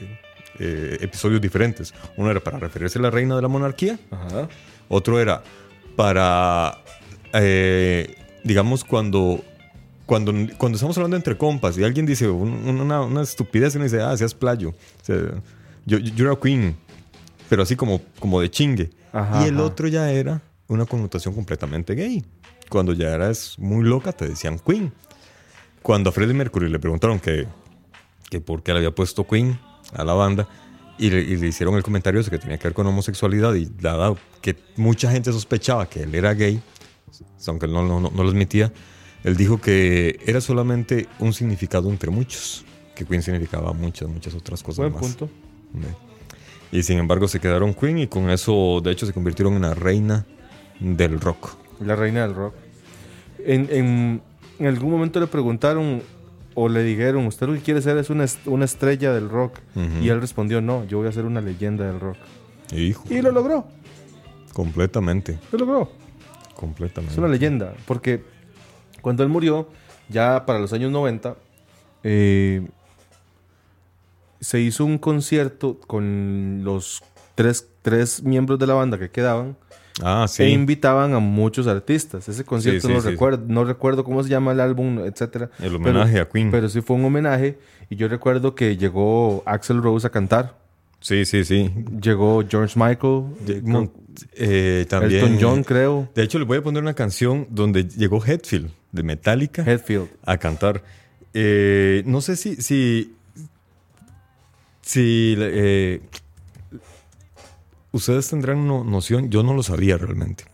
[0.57, 1.93] eh, episodios diferentes.
[2.15, 4.47] Uno era para referirse a la reina de la monarquía, Ajá.
[4.89, 5.43] Otro era
[5.95, 6.77] para,
[7.33, 9.43] eh, digamos, cuando,
[10.05, 13.85] cuando, cuando estamos hablando entre compas y alguien dice un- una, una estupidez y uno
[13.85, 14.69] dice, ah, seas playo.
[14.69, 15.17] O sea,
[15.85, 16.75] yo, yo era queen,
[17.49, 18.89] pero así como, como de chingue.
[19.13, 19.63] Ajá, y el ajá.
[19.63, 22.23] otro ya era una connotación completamente gay.
[22.69, 24.91] Cuando ya eras muy loca te decían queen.
[25.81, 27.47] Cuando a Freddie Mercury le preguntaron que,
[28.31, 29.59] que por qué le había puesto Queen
[29.93, 30.47] a la banda
[30.97, 33.65] y le, y le hicieron el comentario de que tenía que ver con homosexualidad y
[33.65, 36.61] dado que mucha gente sospechaba que él era gay,
[37.47, 38.71] aunque él no, no, no, no lo admitía,
[39.23, 42.63] él dijo que era solamente un significado entre muchos,
[42.95, 45.01] que Queen significaba muchas, muchas otras cosas Buen más.
[45.01, 45.29] punto.
[46.71, 49.73] Y sin embargo se quedaron Queen y con eso de hecho se convirtieron en la
[49.73, 50.25] reina
[50.79, 51.55] del rock.
[51.81, 52.53] La reina del rock.
[53.45, 54.21] En, en-
[54.57, 56.01] en algún momento le preguntaron
[56.55, 59.59] o le dijeron, ¿usted lo que quiere ser es una, est- una estrella del rock?
[60.01, 62.17] Y él respondió, no, yo voy a ser una leyenda del rock.
[62.73, 63.67] Hijo, Y lo logró,
[64.53, 65.91] completamente, lo logró.
[66.55, 67.13] completamente.
[67.13, 68.23] Es una leyenda, porque
[69.01, 69.67] cuando él murió,
[70.09, 71.35] ya para los años 90,
[72.03, 72.67] eh,
[74.39, 77.03] se hizo un concierto con los
[77.35, 79.57] tres, tres miembros de la banda que quedaban
[80.03, 80.43] Ah, sí.
[80.43, 82.27] e invitaban a muchos artistas.
[82.27, 83.09] Ese concierto Sí, sí, no, sí.
[83.09, 85.49] recuerdo, no recuerdo cómo se llama el álbum, etcétera.
[85.59, 86.51] El homenaje a Queen.
[86.51, 87.57] Pero sí fue un homenaje
[87.89, 90.57] y yo recuerdo que llegó Axel Rose a cantar.
[90.99, 91.71] Sí, sí, sí.
[92.01, 93.89] Llegó George Michael, eh,
[94.35, 95.23] eh, también.
[95.23, 99.03] Elton John, creo, De hecho, le voy a poner una canción donde llegó Hetfield de
[99.03, 100.07] Metallica Hetfield.
[100.25, 100.83] a cantar.
[101.33, 102.55] Eh, no sé si.
[102.55, 103.13] Si.
[104.81, 106.01] si eh,
[107.95, 110.45] ustedes tendrán no- noción, yo no lo sabía realmente.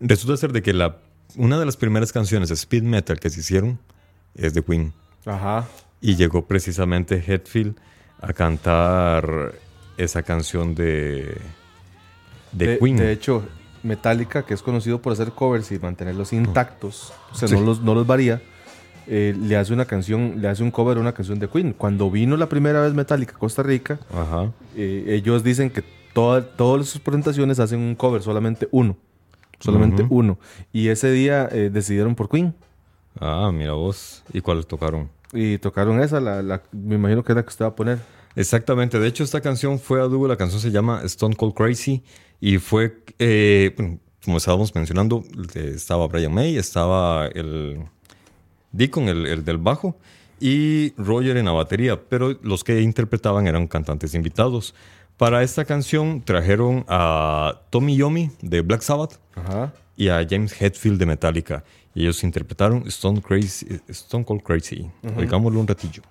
[0.00, 0.98] Resulta ser de que la,
[1.36, 3.78] una de las primeras canciones de speed metal que se hicieron
[4.34, 4.92] es de Queen.
[5.26, 5.66] Ajá.
[6.00, 7.76] Y llegó precisamente Hetfield
[8.20, 9.52] a cantar
[9.96, 11.36] esa canción de,
[12.52, 12.96] de, Queen.
[12.96, 13.42] de hecho,
[13.82, 17.54] Metallica, que es conocido por hacer covers y mantenerlos intactos, o sea, Sí.
[17.54, 18.40] no, los, no los varía,
[19.08, 21.72] eh, le hace una canción, le hace un cover a una canción de Queen.
[21.72, 24.52] Cuando vino la primera vez Metallica a Costa Rica, Ajá.
[24.76, 28.96] eh, ellos dicen que toda- todas sus presentaciones hacen un cover, solamente uno.
[29.60, 30.38] Solamente uno.
[30.72, 32.54] Y ese día eh, decidieron por Queen.
[33.20, 34.22] Ah, mira vos.
[34.32, 35.10] ¿Y cuáles tocaron?
[35.32, 37.98] Y tocaron esa, la, la- me imagino que es la que usted va a poner.
[38.36, 39.00] Exactamente.
[39.00, 40.28] De hecho, esta canción fue a dúo.
[40.28, 42.04] La canción se llama Stone Cold Crazy.
[42.40, 47.80] Y fue, eh, bueno, como estábamos mencionando, estaba Brian May, estaba el
[48.70, 49.96] Deacon, el, el del bajo,
[50.38, 52.00] y Roger en la batería.
[52.08, 54.72] Pero los que interpretaban eran cantantes invitados.
[55.18, 59.74] Para esta canción trajeron a Tommy Yomi de Black Sabbath Ajá.
[59.96, 61.64] y a James Hetfield de Metallica.
[61.92, 64.88] Y ellos interpretaron Stone, Crazy, Stone Cold Crazy.
[65.16, 66.02] Oigámoslo un ratillo.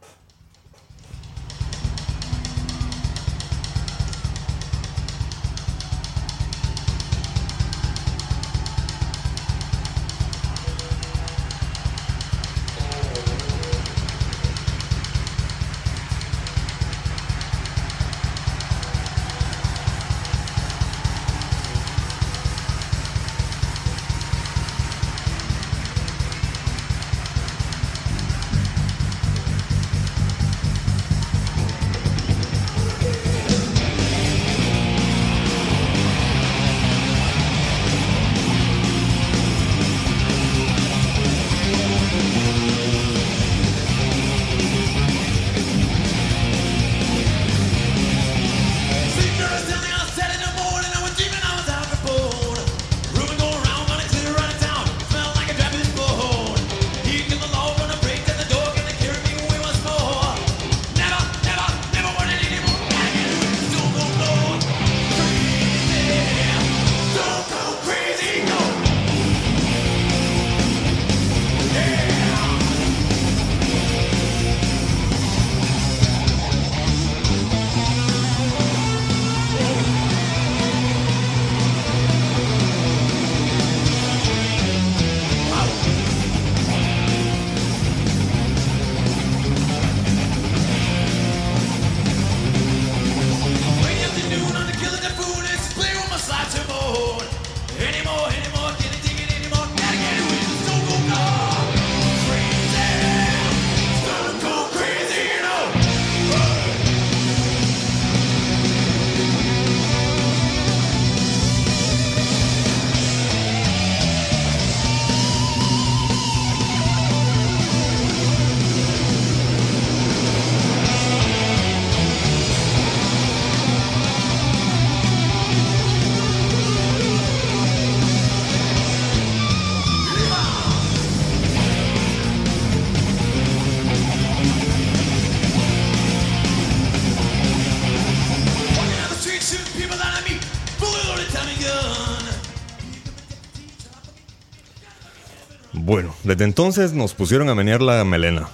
[145.88, 148.50] Bueno, desde entonces nos pusieron a menear la melena.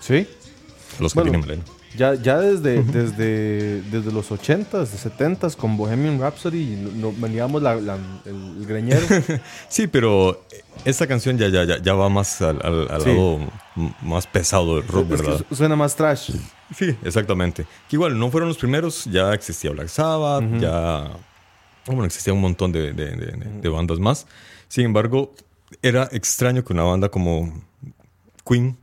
[0.00, 0.28] ¿Sí?
[1.00, 1.32] Los que Bueno.
[1.32, 1.62] tienen melena.
[1.96, 7.98] Ya, ya desde, desde, desde los 80s, 70s, con Bohemian Rhapsody, no, veníamos la- la-
[8.24, 9.00] el, el greñero.
[9.68, 10.44] Sí, pero
[10.84, 13.08] esta canción ya, ya, ya, ya va más al, al- al Sí.
[13.08, 13.40] lado
[14.02, 15.44] más pesado del rock, Es ¿verdad?
[15.48, 16.30] su- suena más trash.
[16.76, 17.64] Sí, exactamente.
[17.88, 21.10] Que igual no fueron los primeros, ya existía Black Sabbath, ya.
[21.86, 24.26] Bueno, existía un montón de, de- de- de- de bandas más.
[24.68, 25.32] Sin embargo,
[25.88, 27.62] era extraño que una banda como
[28.44, 28.76] Queen,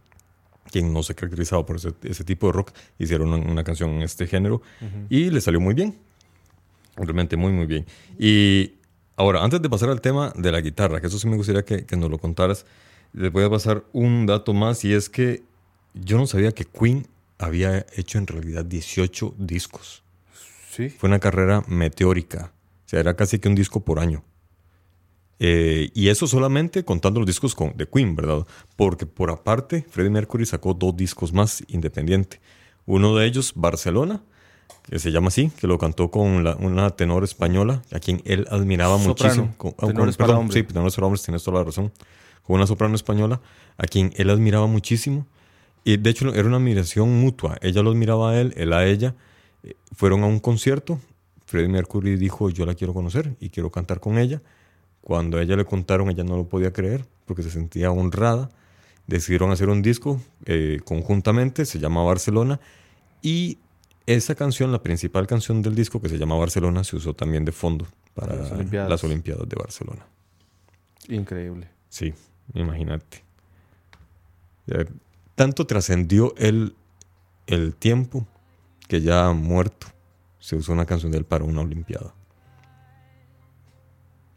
[0.71, 4.01] quien no se caracterizaba por ese, ese tipo de rock, hiciera una, una canción en
[4.01, 4.61] este género
[5.09, 5.97] y le salió muy bien.
[6.95, 7.85] Realmente muy, muy bien.
[8.19, 8.73] Y
[9.15, 11.85] ahora, antes de pasar al tema de la guitarra, que eso sí me gustaría que,
[11.85, 12.65] que nos lo contaras,
[13.13, 15.43] les voy a pasar un dato más y es que
[15.93, 20.03] yo no sabía que Queen había hecho en realidad 18 discos.
[20.71, 20.89] Sí.
[20.89, 22.51] Fue una carrera meteórica.
[22.85, 24.23] O sea, era casi que un disco por año.
[25.39, 28.45] Eh, y eso solamente contando los discos con, de Queen, ¿verdad?
[28.75, 32.39] Porque por aparte, Freddie Mercury sacó dos discos más independiente.
[32.85, 34.21] Uno de ellos, Barcelona,
[34.83, 38.47] que se llama así, que lo cantó con la- una tenor española, a quien él
[38.51, 39.13] admiraba Soprano.
[39.47, 39.55] muchísimo.
[39.57, 40.59] Con, ah, Tenores con- para hombre.
[40.61, 41.91] Sí, tenores para hombres, tienes toda la razón.
[42.43, 43.41] Con una soprano española,
[43.77, 45.25] a quien él admiraba muchísimo.
[45.85, 47.57] Y de hecho era una admiración mutua.
[47.61, 49.15] Ella lo admiraba a él, él a ella.
[49.63, 50.99] Eh, Fueron a un concierto.
[51.45, 54.41] Freddie Mercury dijo, yo la quiero conocer y quiero cantar con ella.
[55.03, 58.49] Cuando a ella le contaron, ella no lo podía creer porque se sentía honrada.
[59.05, 62.61] Decidieron hacer un disco eh, conjuntamente, se llama Barcelona.
[63.21, 63.57] Y
[64.05, 67.51] esa canción, la principal canción del disco que se llama Barcelona, se usó también de
[67.51, 68.89] fondo para Las Olimpiadas.
[68.89, 70.05] las Olimpiadas de Barcelona.
[71.09, 71.67] Increíble.
[71.89, 72.13] Sí,
[72.53, 73.23] imagínate.
[75.35, 76.75] Tanto trascendió el,
[77.47, 78.25] el tiempo
[78.87, 79.87] que ya muerto
[80.39, 82.13] se usó una canción de él para una Olimpiada.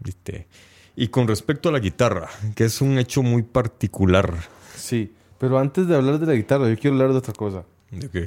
[0.07, 0.47] ¿Viste?
[0.95, 4.33] Y con respecto a la guitarra, que es un hecho muy particular.
[4.77, 5.13] Sí.
[5.39, 7.65] Pero antes de hablar de la guitarra, yo quiero hablar de otra cosa.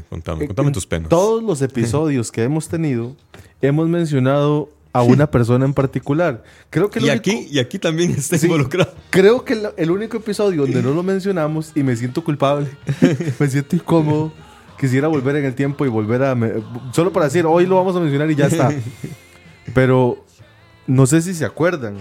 [0.10, 1.10] Contame, En- contame en tus penas.
[1.10, 3.16] Todos los episodios que hemos tenido,
[3.62, 6.44] hemos mencionado a una persona en particular.
[6.70, 8.46] Creo que Y único- aquí, y aquí también está Sí.
[8.48, 8.94] involucrado.
[9.10, 12.68] Creo que el, el único episodio donde no lo mencionamos y me siento culpable,
[13.40, 14.32] me siento incómodo,
[14.80, 16.36] quisiera volver en el tiempo y volver a...
[16.36, 16.54] me-
[16.94, 18.72] solo para decir, hoy lo vamos a mencionar y ya está.
[19.74, 20.26] Pero
[20.90, 21.96] no sé si se acuerdan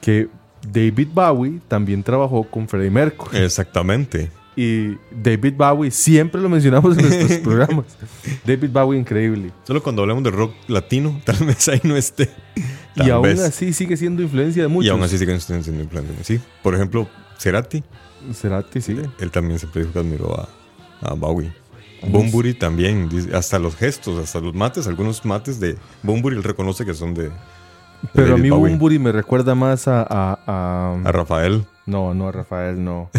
[0.00, 0.28] que
[0.70, 3.38] David Bowie también trabajó con Freddie Mercury.
[3.38, 4.30] Exactamente.
[4.56, 7.84] Y David Bowie siempre lo mencionamos en nuestros programas.
[8.44, 9.52] David Bowie increíble.
[9.64, 12.28] Solo cuando hablamos de rock latino, tal vez ahí no esté.
[12.56, 13.40] y Tal aún vez.
[13.40, 14.86] así sigue siendo influencia de muchos.
[14.86, 16.26] Y aún así siguen siendo influencers.
[16.26, 17.84] Sí, por ejemplo, Cerati,
[18.34, 18.96] Cerati, sí.
[19.20, 20.48] él también siempre dijo que admiró a,
[21.02, 21.52] a Bowie.
[22.06, 26.94] Bunbury también, hasta los gestos, hasta los mates, algunos mates de Bunbury él reconoce que
[26.94, 27.32] son de, de
[28.14, 28.70] Pero a mí Bowie.
[28.72, 30.02] Bunbury me recuerda más a...
[30.02, 33.10] a- a- A Rafael, no, no a Rafael, no.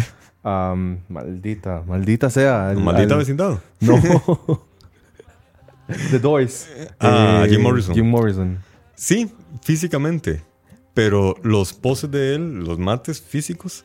[0.42, 2.70] Am, maldita, maldita sea.
[2.70, 3.58] al- maldita al- vecindad.
[3.80, 4.00] No.
[6.10, 6.68] The Doors.
[7.00, 7.94] Ah, Eh, Jim Morrison.
[7.94, 8.58] Jim Morrison.
[8.94, 9.30] Sí,
[9.62, 10.42] físicamente,
[10.94, 13.82] pero los poses de él, los mates físicos,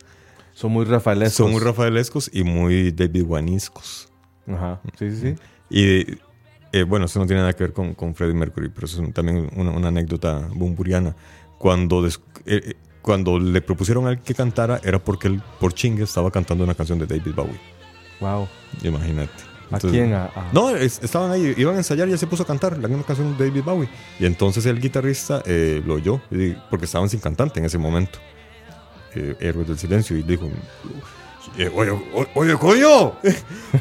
[0.54, 1.36] Son muy rafaelescos.
[1.36, 4.10] son muy rafaelescos y muy David Waniscos.
[4.48, 4.80] Ajá.
[4.98, 5.36] Sí, sí, sí.
[5.70, 6.18] Y
[6.72, 9.14] eh, bueno, eso no tiene nada que ver con, con Freddie Mercury, pero eso es
[9.14, 11.16] también una, una anécdota bumburiana.
[11.58, 15.74] Cuando, des- eh, eh, cuando le propusieron a él que cantara, era porque él, por
[15.74, 17.60] chingue, estaba cantando una canción de David Bowie.
[18.20, 18.48] Wow.
[18.84, 19.32] Imagínate.
[19.72, 20.14] ¿A Entonces- quién?
[20.14, 22.78] A, a- No, es- estaban ahí, iban a ensayar y ya se puso a cantar
[22.78, 23.90] la misma canción de David Bowie.
[24.20, 26.22] Y entonces el guitarrista eh, lo oyó,
[26.70, 28.20] porque estaban sin cantante en ese momento.
[29.16, 30.50] Eh, Héroes del Silencio, y dijo:
[31.58, 31.70] Oye,
[32.34, 33.14] oye, coño,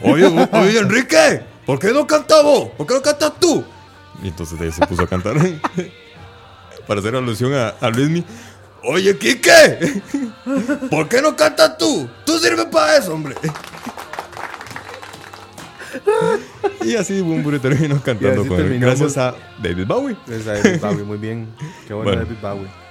[0.03, 2.68] oye, oye, Enrique, ¿por qué no cantamos?
[2.77, 3.64] ¿Por qué no cantas tú?
[4.22, 5.35] Y entonces ahí se puso a cantar
[6.87, 8.25] para hacer alusión a, a Luismi.
[8.85, 10.03] Oye, Quique,
[10.91, 12.09] ¿por qué no cantas tú?
[12.25, 13.35] Tú sirves para eso, hombre.
[16.85, 18.79] Y así Bumburi terminó cantando con él.
[18.79, 20.16] Gracias a David Bowie.
[20.29, 21.49] Es a David Bowie, muy bien.
[21.87, 22.25] Qué bueno, Bueno.
[22.25, 22.84] David Bowie.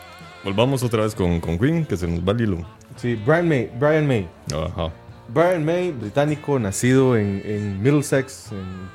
[0.44, 2.58] Volvamos otra vez con, con Queen, que se nos va el hilo.
[2.98, 3.72] Sí, Brian May.
[3.80, 4.28] Brian May.
[4.54, 4.91] Ajá.
[5.30, 8.50] Brian May, británico, nacido en, en Middlesex.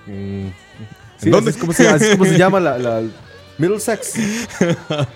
[0.06, 0.54] En, en-
[1.16, 1.50] sí, dónde?
[1.50, 3.02] es como se, es como se llama la, la-
[3.58, 4.14] Middlesex.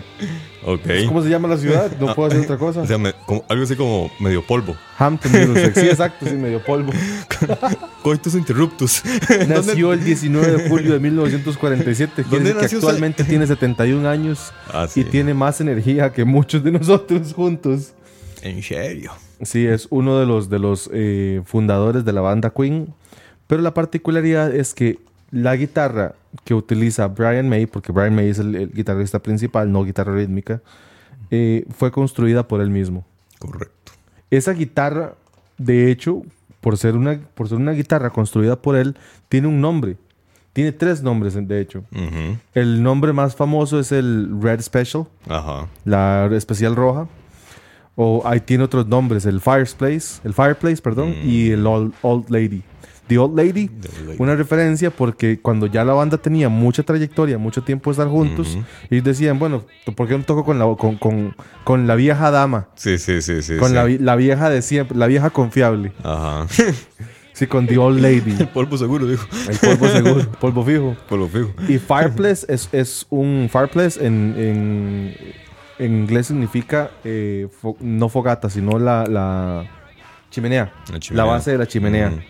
[0.65, 0.83] Ok.
[1.09, 1.91] ¿Cómo se llama la ciudad?
[1.99, 2.83] No puedo decir otra cosa.
[2.83, 4.77] O sea, me- como- algo así como medio polvo.
[4.97, 5.81] Hampton, Middlesex.
[5.81, 6.93] Sí, exacto, sí, medio polvo.
[8.03, 9.03] Coitus interruptus.
[9.49, 12.23] Nació el 19 de julio de 1947.
[12.23, 15.01] Quiere ¿Dónde decir que actualmente tiene 71 años Ah, sí.
[15.01, 17.93] y tiene más energía que muchos de nosotros juntos.
[18.43, 19.13] En serio.
[19.43, 22.95] Sí, es uno de los, de los eh, fundadores de la banda Queen.
[23.49, 25.01] Pero la particularidad es que
[25.33, 26.15] la guitarra
[26.45, 30.61] que utiliza Brian May, porque Brian May es el, el guitarrista principal, no guitarra rítmica,
[31.31, 33.05] eh, fue construida por él mismo.
[33.39, 33.93] Correcto.
[34.31, 35.15] Esa guitarra,
[35.59, 36.23] de hecho,
[36.61, 38.97] por ser una, por ser una guitarra construida por él,
[39.29, 39.97] tiene un nombre.
[40.53, 41.83] Tiene tres nombres, de hecho.
[42.55, 45.67] El nombre más famoso es el Red Special, Ajá.
[45.87, 47.09] la especial roja.
[47.97, 52.63] O ahí tiene otros nombres, el Fireplace, el Fireplace, perdón, y el Old, Old Lady.
[53.09, 54.17] The Old Lady, The Old Lady.
[54.23, 58.57] una referencia porque cuando ya la banda tenía mucha trayectoria, mucho tiempo de estar juntos,
[58.91, 59.65] ellos decían, bueno,
[59.97, 61.35] ¿por qué no toco con la, con, con-
[61.65, 62.69] con la vieja dama?
[62.75, 63.57] Sí, sí, sí, sí.
[63.57, 63.75] con sí.
[63.75, 65.93] la, vi- la vieja de siempre, la vieja confiable.
[66.03, 66.47] Ajá.
[67.35, 68.45] Sí, con The Old Lady.
[68.53, 69.27] Polvo seguro, dijo.
[69.49, 70.97] El polvo seguro, polvo fijo.
[71.09, 71.51] Polvo fijo.
[71.67, 75.15] Y Fireplace es, es un Fireplace en, en,
[75.79, 79.65] en inglés significa eh, fo- no fogata, sino la, la
[80.31, 80.75] chimenea,
[81.13, 82.09] La base de la chimenea.
[82.09, 82.21] Ujú.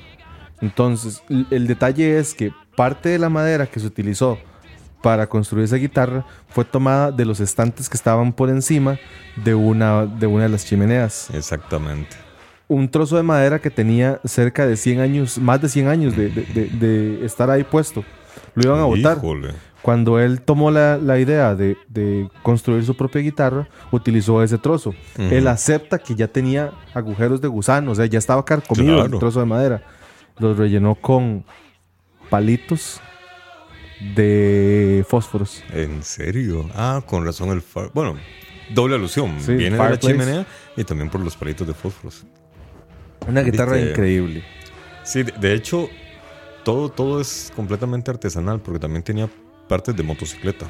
[0.63, 4.39] Entonces, el detalle es que parte de la madera que se utilizó
[5.03, 8.99] para construir esa guitarra fue tomada de los estantes que estaban por encima
[9.45, 11.29] de una de, una de las chimeneas.
[11.35, 12.17] Exactamente.
[12.69, 16.29] Un trozo de madera que tenía cerca de 100 años, más de 100 años de,
[16.31, 18.05] de- de- de estar ahí puesto.
[18.55, 19.19] Lo iban a botar.
[19.19, 19.51] Híjole.
[19.83, 24.95] Cuando él tomó la, la idea de, de construir su propia guitarra, utilizó ese trozo.
[25.19, 29.15] Él acepta que ya tenía agujeros de gusano, o sea, ya estaba carcomido Claro.
[29.15, 29.83] el trozo de madera.
[30.43, 31.45] Los rellenó con
[32.29, 33.01] palitos
[34.17, 35.63] de fósforos.
[35.73, 36.69] ¿En serio?
[36.75, 37.91] Ah, con razón el far...
[37.95, 38.17] Bueno,
[38.71, 39.37] doble alusión.
[39.39, 40.45] Sí, Viene de la chimenea
[40.77, 42.27] y también por los palitos de fósforos.
[43.29, 43.91] Una guitarra ¿Viste?
[43.91, 44.43] increíble.
[45.05, 45.89] Sí, de, de hecho,
[46.65, 49.29] todo, todo es completamente artesanal porque también tenía
[49.69, 50.67] partes de motocicleta.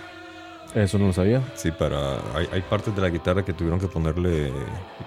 [0.75, 1.43] Eso no lo sabía.
[1.55, 2.17] Sí, para...
[2.37, 4.53] Hay, hay partes de la guitarra que tuvieron que ponerle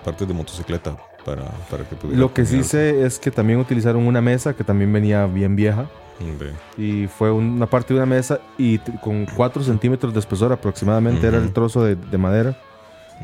[0.04, 2.20] partes de motocicleta para, para que pudiera...
[2.20, 5.88] Lo que sí sé es que también utilizaron una mesa que también venía bien vieja.
[6.22, 6.52] Hombre.
[6.78, 11.38] Y fue una parte de una mesa y con 4 centímetros de espesor aproximadamente era
[11.40, 11.48] Ujú.
[11.48, 12.58] el trozo de, de madera.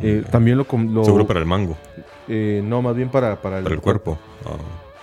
[0.02, 1.78] Eh, también lo, lo- Seguro para el mango,
[2.28, 4.18] eh, no, más bien para, para el, para el cuerpo.
[4.46, 4.56] Ah,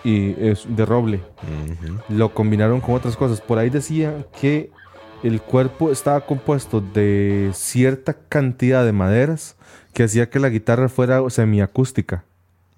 [0.05, 1.21] Y es de roble.
[1.43, 1.99] ujú.
[2.09, 3.41] Lo combinaron con otras cosas.
[3.41, 4.71] Por ahí decía que
[5.23, 9.57] el cuerpo estaba compuesto de cierta cantidad de maderas
[9.93, 12.25] que hacía que la guitarra fuera semiacústica.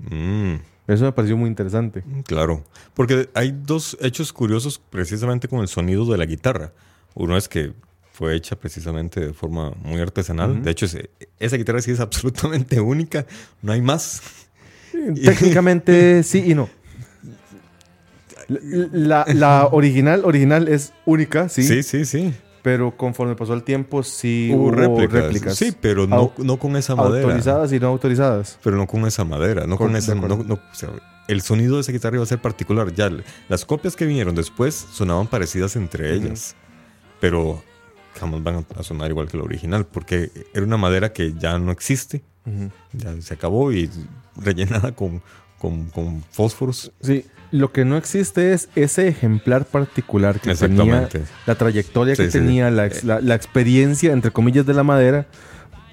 [0.08, 0.54] Mm.
[0.86, 2.02] Eso me pareció muy interesante.
[2.26, 6.72] Claro, porque hay dos hechos curiosos precisamente con el sonido de la guitarra.
[7.14, 7.72] Uno es que
[8.12, 10.62] fue hecha precisamente de forma muy artesanal.
[10.62, 13.24] De hecho, ese- esa guitarra sí es absolutamente única,
[13.62, 14.20] no hay más.
[15.24, 16.68] Técnicamente sí y no.
[18.48, 22.34] La, la original, original es única, sí, Sí, sí, sí.
[22.62, 25.12] Pero conforme pasó el tiempo sí Hubo hubo, réplicas.
[25.24, 25.56] réplicas.
[25.56, 27.24] Sí, pero no, no con esa madera.
[27.26, 28.58] autorizadas y no autorizadas.
[28.62, 30.14] Pero no con esa madera, no con esa...
[30.14, 30.90] no- no, o sea,
[31.28, 32.92] el sonido de esa guitarra iba a ser particular.
[32.92, 33.10] Ya,
[33.48, 36.56] las copias que vinieron después sonaban parecidas entre ellas.
[37.20, 37.62] Pero
[38.18, 41.70] jamás van a sonar igual que la original, porque era una madera que ya no
[41.70, 42.22] existe.
[42.92, 43.88] Ya se acabó y
[44.36, 45.22] rellenada con,
[45.58, 46.90] con, con fósforos.
[47.00, 51.08] Sí, lo que no existe es ese ejemplar particular que tenía,
[51.46, 52.38] la trayectoria que Sí, sí.
[52.38, 55.26] tenía, la, la- la experiencia, entre comillas, de la madera.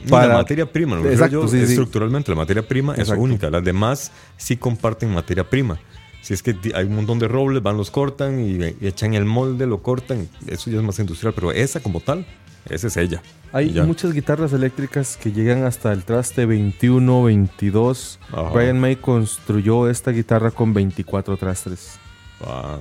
[0.09, 1.57] Para- la materia prima, lo que creo Exacto, yo, sí.
[1.63, 3.13] estructuralmente, la materia prima Exacto.
[3.13, 3.49] es única.
[3.49, 5.79] Las demás sí comparten materia prima.
[6.21, 9.25] Si es que hay un montón de robles, van, los cortan y, y echan el
[9.25, 10.27] molde, lo cortan.
[10.47, 12.25] Eso ya es más industrial, pero esa como tal,
[12.69, 13.21] esa es ella.
[13.53, 18.19] Hay muchas guitarras eléctricas que llegan hasta el traste 21, 22.
[18.31, 18.41] Ajá.
[18.49, 21.97] Brian May construyó esta guitarra con 24 trastes.
[22.41, 22.77] Ah.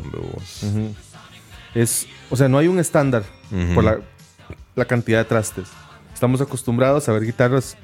[1.75, 3.25] Es, o sea, no hay un estándar
[3.75, 4.01] por la,
[4.75, 5.69] la cantidad de trastes.
[6.13, 7.77] Estamos acostumbrados a ver guitarras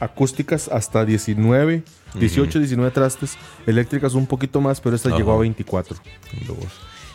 [0.00, 1.82] acústicas hasta 19,
[2.14, 3.36] 18, 19 trastes,
[3.66, 5.18] eléctricas un poquito más, pero esta Ajá.
[5.18, 5.96] llegó a 24.
[6.32, 6.72] Hombre, vos.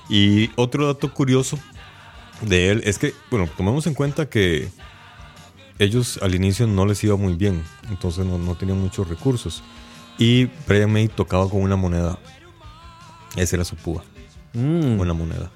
[0.10, 1.60] Y otro dato curioso
[2.42, 4.70] de él es que, bueno, tomemos en cuenta que
[5.78, 9.64] ellos al inicio no les iba muy bien, entonces no, no tenían muchos recursos.
[10.18, 12.18] Y Brian May tocaba con una moneda.
[13.36, 14.04] Esa era su púa,
[14.54, 15.52] Mm, una moneda.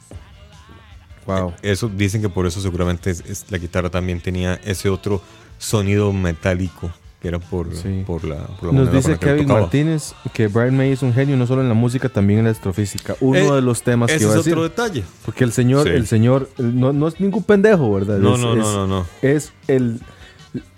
[1.26, 1.54] wow.
[1.62, 5.22] Eso dicen que por eso seguramente es- es- la guitarra también tenía ese otro
[5.58, 6.92] sonido metálico
[7.24, 8.04] que era por, Sí.
[8.06, 9.48] por la, por la Nos dice Kevin.
[9.48, 12.52] Martínez que Brian May es un genio no solo en la música, también en la
[12.52, 13.16] astrofísica.
[13.22, 14.54] Uno Eh, de los temas que iba a es decir.
[14.54, 15.04] otro detalle.
[15.26, 15.94] Porque el señor, Sí.
[15.96, 18.20] el señor, no, no es ningún pendejo, ¿verdad?
[18.20, 19.06] No, Es- no, es- no, no, no.
[19.22, 20.02] Es el.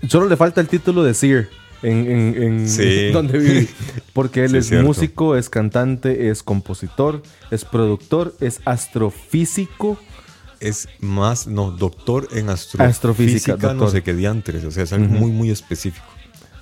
[0.07, 1.49] Solo le falta el título de Seer
[1.81, 3.09] en, en, en Sí.
[3.11, 3.67] donde vive.
[4.13, 4.85] Porque él Sí, es cierto.
[4.87, 9.97] músico, es cantante, es compositor, es productor, es astrofísico.
[10.59, 13.91] Es más, no, doctor en astrofísica, Astrofísica, no doctor.
[13.91, 14.63] sé qué diantres.
[14.63, 16.05] O sea, es algo muy, muy específico.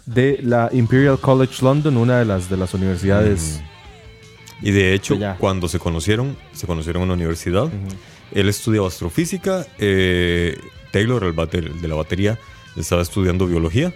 [0.06, 3.62] De la Imperial College London, una de las de las universidades.
[4.62, 7.70] Y de hecho, cuando se conocieron, se conocieron en la universidad.
[8.32, 9.66] Él estudiaba astrofísica.
[9.78, 10.58] eh,
[10.92, 12.40] Taylor, el, de la batería,
[12.76, 13.94] estaba estudiando biología.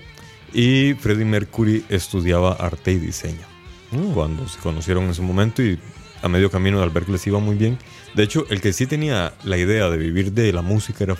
[0.54, 3.46] Y Freddie Mercury estudiaba arte y diseño.
[3.92, 4.14] mm.
[4.14, 5.80] cuando se conocieron en su momento y
[6.22, 7.78] a medio camino al ver que les iba muy bien.
[8.16, 11.16] De hecho, el que sí tenía la idea de vivir de la música era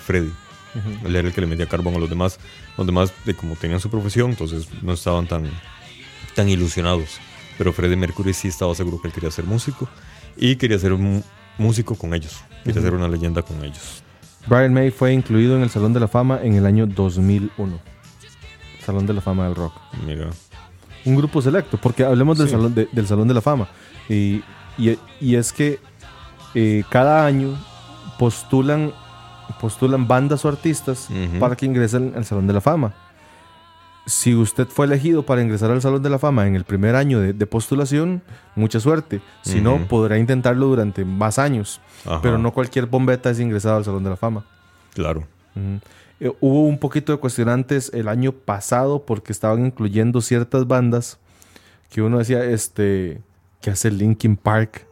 [1.04, 2.38] Él era el que le metía carbón a los demás.
[2.76, 5.50] Los demás, de como tenían su profesión, entonces no estaban tan,
[6.34, 7.18] tan ilusionados.
[7.56, 9.88] Pero Freddie Mercury sí estaba seguro que él quería ser músico
[10.36, 11.24] y quería ser un
[11.58, 12.40] músico con ellos.
[12.64, 14.02] Quería ser una leyenda con ellos.
[14.46, 17.80] Brian May fue incluido en el Salón de la Fama en el año 2001.
[18.84, 19.74] Salón de la Fama del Rock.
[20.06, 20.30] Mira.
[21.04, 23.68] Un grupo selecto, porque hablemos del, salón, del Salón de la Fama.
[24.08, 24.42] Y,
[24.78, 25.78] y, es que
[26.54, 27.58] eh, cada año
[28.18, 28.92] postulan,
[29.60, 32.94] postulan bandas o artistas para que ingresen al Salón de la Fama.
[34.06, 37.20] Si usted fue elegido para ingresar al Salón de la Fama en el primer año
[37.20, 38.22] de, postulación,
[38.54, 39.20] mucha suerte.
[39.42, 41.80] Si no, podrá intentarlo durante más años.
[42.22, 44.44] Pero no cualquier bombeta es ingresado al Salón de la Fama.
[44.94, 45.24] Claro.
[46.20, 51.18] Eh, hubo un poquito de cuestionantes el año pasado porque estaban incluyendo ciertas bandas
[51.90, 53.22] que uno decía, este,
[53.60, 54.86] que hace Linkin Park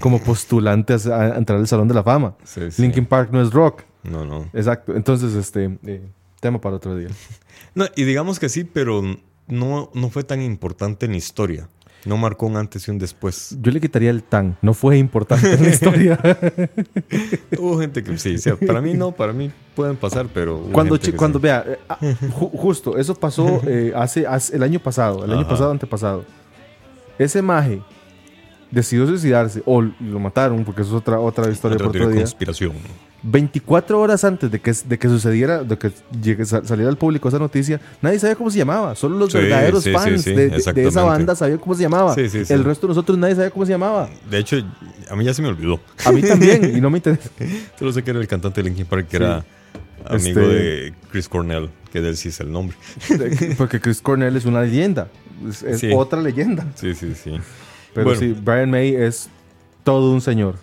[0.00, 2.34] como postulante a, entrar al Salón de la Fama.
[2.78, 3.82] Linkin Park no es rock.
[4.02, 4.48] No, no.
[4.52, 4.94] Exacto.
[4.94, 6.02] Entonces, este, eh,
[6.40, 7.08] tema para otro día.
[7.74, 9.02] no, y digamos que sí, pero
[9.46, 11.68] no, no fue tan importante en la historia.
[12.04, 13.56] No marcó un antes y un después.
[13.60, 14.56] Yo le quitaría el tan.
[14.60, 16.18] No fue importante en la historia.
[17.56, 18.36] Hubo gente que sí,
[18.66, 20.60] para mí no, para mí pueden pasar, pero.
[20.72, 21.98] Cuando, cuando vea, eh, ah,
[22.32, 26.24] justo, eso pasó eh, hace, el año pasado, el año pasado, antepasado.
[27.18, 27.80] Ese maje
[28.70, 32.22] decidió suicidarse o lo mataron, porque eso es otra, otra historia otra por otro día.
[32.22, 32.72] conspiración.
[33.22, 37.38] 24 horas antes de que, de que sucediera, de que llegue, saliera al público esa
[37.38, 38.94] noticia, nadie sabía cómo se llamaba.
[38.94, 42.14] Solo los verdaderos fans de, esa banda sabían cómo se llamaba.
[42.16, 44.08] El resto de nosotros nadie sabía cómo se llamaba.
[44.28, 44.56] De hecho,
[45.08, 45.80] a mí ya se me olvidó.
[46.04, 47.30] A mí también, y no me interesa.
[47.78, 49.44] Solo sé que era el cantante de Linkin Park, que era
[50.06, 52.76] amigo este de Chris Cornell, que de él sí es el nombre.
[53.56, 55.08] Porque Chris Cornell es una leyenda.
[55.48, 56.66] Es, otra leyenda.
[56.74, 57.32] Sí, sí, sí.
[57.94, 59.28] Pero sí, Brian May es
[59.84, 60.56] todo un señor.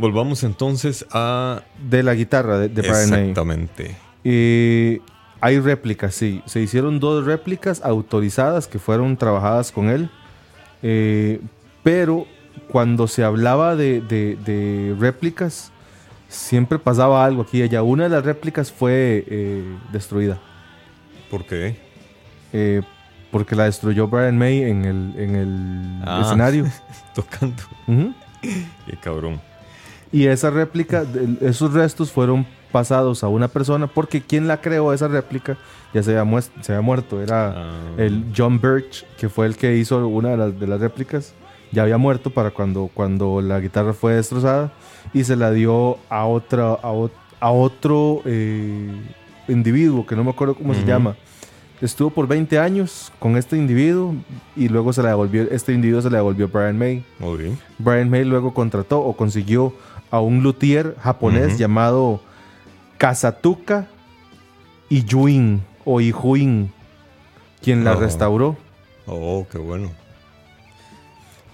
[0.00, 1.62] Volvamos entonces a...
[1.88, 3.20] De la guitarra de, Brian May.
[3.20, 3.96] Exactamente.
[4.24, 5.00] Y
[5.40, 6.42] hay réplicas, sí.
[6.46, 10.10] Se hicieron dos réplicas autorizadas que fueron trabajadas con él.
[10.82, 11.40] Eh,
[11.82, 12.26] pero
[12.68, 15.72] cuando se hablaba de, réplicas,
[16.28, 17.82] siempre pasaba algo aquí y allá.
[17.82, 20.38] Una de las réplicas fue eh, destruida.
[21.30, 21.76] ¿Por qué?
[22.52, 22.82] Eh,
[23.30, 26.66] porque la destruyó Brian May en el, en el ah, escenario.
[27.14, 27.62] Tocando.
[28.86, 29.40] Qué cabrón.
[30.12, 31.04] Y esa réplica,
[31.40, 35.56] esos restos fueron pasados a una persona porque quien la creó esa réplica
[35.92, 37.22] ya se había, se había muerto.
[37.22, 37.72] Era ah.
[37.96, 41.34] el John Birch, que fue el que hizo una de las, de las réplicas.
[41.72, 44.72] Ya había muerto para cuando, cuando la guitarra fue destrozada
[45.14, 48.90] y se la dio a, otra, a, otro eh,
[49.46, 51.14] individuo que no me acuerdo cómo se llama
[51.80, 54.14] estuvo por 20 años con este individuo
[54.54, 57.04] y luego se le devolvió, este individuo se le devolvió a Brian May.
[57.78, 59.72] Brian May luego contrató o consiguió
[60.10, 62.20] a un luthier japonés llamado
[62.98, 63.88] Kazatuka
[64.88, 66.72] Iyuin o Ijuin,
[67.62, 68.56] quien la restauró.
[69.06, 69.90] Oh, qué bueno.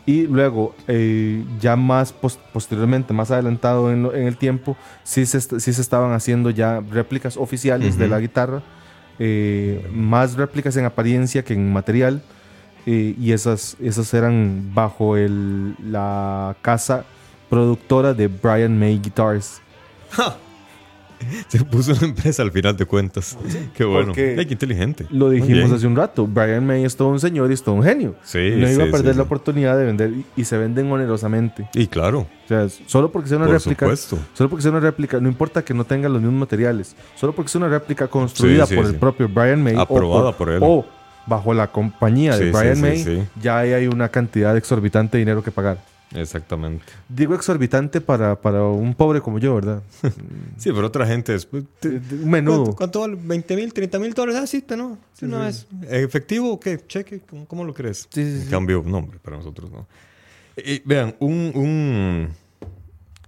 [0.06, 5.80] Y luego, eh, ya más posteriormente, más adelantado en, el tiempo, sí se, sí se
[5.80, 8.62] estaban haciendo ya réplicas oficiales de la guitarra
[9.18, 12.22] eh, más réplicas en apariencia que en material.
[12.86, 17.04] Eh, y esas, esas eran bajo el, la casa
[17.48, 19.60] productora de Brian May Guitars.
[21.48, 23.36] Se puso una empresa al final de cuentas.
[23.74, 24.12] Qué bueno.
[24.12, 25.06] qué inteligente.
[25.10, 26.26] Lo dijimos hace un rato.
[26.26, 28.14] Brian May es todo un señor y es todo un genio.
[28.34, 31.68] no iba a perder la oportunidad de vender y, se venden onerosamente.
[31.74, 32.20] Y claro.
[32.20, 33.96] O sea, solo porque sea una réplica.
[33.96, 36.94] Solo porque sea una réplica, no importa que no tenga los mismos materiales.
[37.14, 39.74] Solo porque sea una réplica construida por el propio Brian May.
[39.76, 40.60] Aprobada por, él.
[40.62, 40.84] O
[41.26, 45.78] bajo la compañía de Brian May, ya hay una cantidad exorbitante de dinero que pagar.
[46.16, 46.84] Exactamente.
[47.08, 49.82] Digo exorbitante para, para un pobre como yo, ¿verdad?
[50.56, 51.64] sí, pero otra gente después.
[52.10, 52.74] Menudo.
[52.74, 53.16] ¿Cuánto, vale?
[53.16, 54.40] ¿20 mil, 30 mil dólares?
[54.42, 54.98] Ah, sí, ¿no?
[55.12, 55.66] Sí, no es.
[55.88, 56.80] ¿Efectivo o qué?
[56.86, 57.20] ¿Cheque?
[57.46, 58.08] ¿Cómo, lo crees?
[58.10, 59.86] Sí, sí, Cambio nombre para nosotros, ¿no?
[60.56, 62.28] Y, vean, un, un,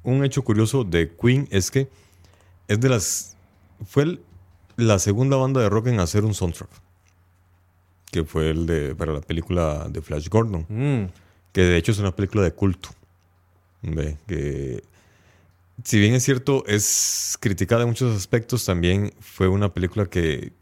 [0.03, 1.89] un hecho curioso de Queen es que
[2.69, 3.37] es de las.
[3.87, 4.19] Fue
[4.77, 6.71] la segunda banda de rock en hacer un soundtrack.
[8.11, 8.95] Que fue el de.
[8.95, 10.67] para la película de Flash Gordon.
[10.69, 11.28] Mm
[11.59, 12.91] que de hecho es una película de culto.
[14.29, 14.81] Que,
[15.83, 20.53] si bien es cierto, es criticada en muchos aspectos, también fue una película que,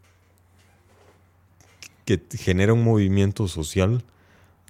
[2.03, 4.03] que genera un movimiento social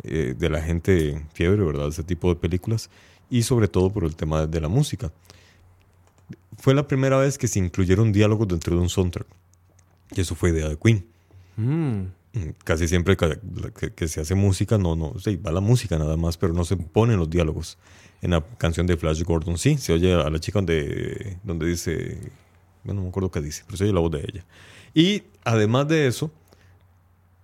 [0.03, 1.87] eh, de la gente fiebre, ¿verdad?
[1.87, 2.89] Ese tipo de películas.
[3.29, 5.13] Y sobre todo por el tema de la música.
[6.57, 9.27] Fue la primera vez que se incluyeron diálogos dentro de un soundtrack.
[10.11, 11.07] Y eso fue idea de Queen.
[11.55, 12.16] Mm.
[12.63, 16.53] Casi siempre que, se hace música, no, no, sí, va la música nada más, pero
[16.53, 17.77] no se ponen los diálogos.
[18.21, 22.17] En la canción de Flash Gordon sí, se oye a la chica donde, donde dice,
[22.83, 24.45] bueno, no me acuerdo qué dice, pero se oye la voz de ella.
[24.93, 26.31] Y además de eso,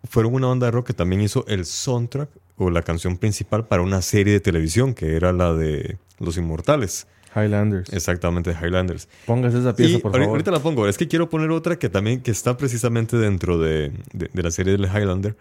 [0.10, 3.82] fueron una banda de rock que también hizo el soundtrack o la canción principal para
[3.82, 7.08] una serie de televisión que era la de Los Inmortales.
[7.36, 7.92] Highlanders.
[7.92, 9.08] Exactamente, Highlanders.
[9.26, 10.28] Póngase esa pieza, por favor.
[10.28, 10.88] Ahorita la pongo.
[10.88, 13.92] Es que quiero poner otra que también que está precisamente dentro de,
[14.34, 15.36] la serie de Highlander.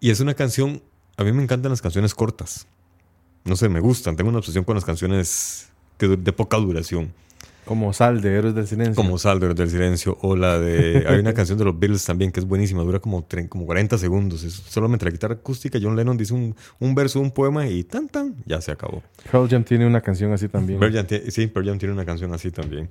[0.00, 0.82] Y es una canción...
[1.16, 2.66] A mí me encantan las canciones cortas.
[3.44, 4.16] No sé, me gustan.
[4.16, 7.12] Tengo una obsesión con las canciones de poca duración.
[7.64, 8.94] Como Sal de Héroes del Silencio.
[8.94, 10.18] Como Sal de Héroes del Silencio.
[10.22, 11.04] O la de.
[11.08, 14.42] Hay una canción de los Beatles también que es buenísima, dura como, como 40 segundos.
[14.42, 15.78] Es solamente la guitarra acústica.
[15.80, 19.02] John Lennon dice un, un verso, un poema y tan tan, ya se acabó.
[19.30, 20.80] Pearl Jam tiene una canción así también.
[21.28, 22.88] sí, Pearl Jam tiene una canción así también.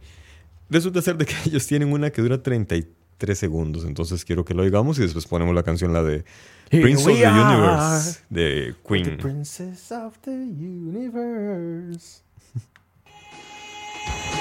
[0.69, 3.85] Resulta ser de que ellos tienen una que dura 33 segundos.
[3.85, 6.23] Entonces quiero que lo oigamos y después ponemos la canción, la de.
[6.69, 9.03] Prince of the Universe de Queen.
[9.05, 12.21] The Princess of the Universe.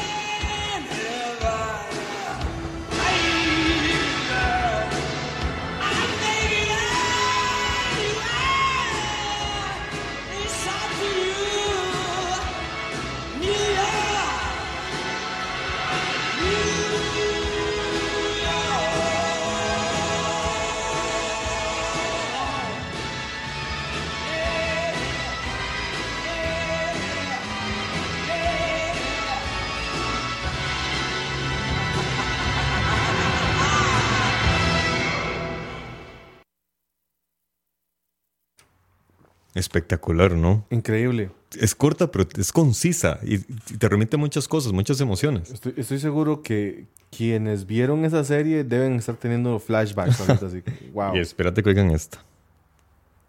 [39.59, 40.65] Espectacular, ¿no?
[40.71, 41.31] Increíble.
[41.59, 45.51] Es corta, pero es concisa y te remite muchas cosas, muchas emociones.
[45.51, 50.63] Estoy, seguro que quienes vieron esa serie deben estar teniendo flashbacks así.
[50.93, 51.17] Wow.
[51.17, 52.19] Y espérate que oigan esta.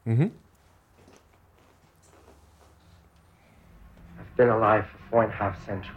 [0.05, 0.31] I've
[4.37, 5.95] been alive for four and a half centuries.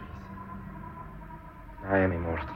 [1.85, 2.55] I am immortal.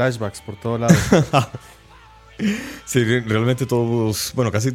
[0.00, 0.96] Flashbacks por todos lados.
[2.86, 4.72] sí, realmente todos, bueno, casi,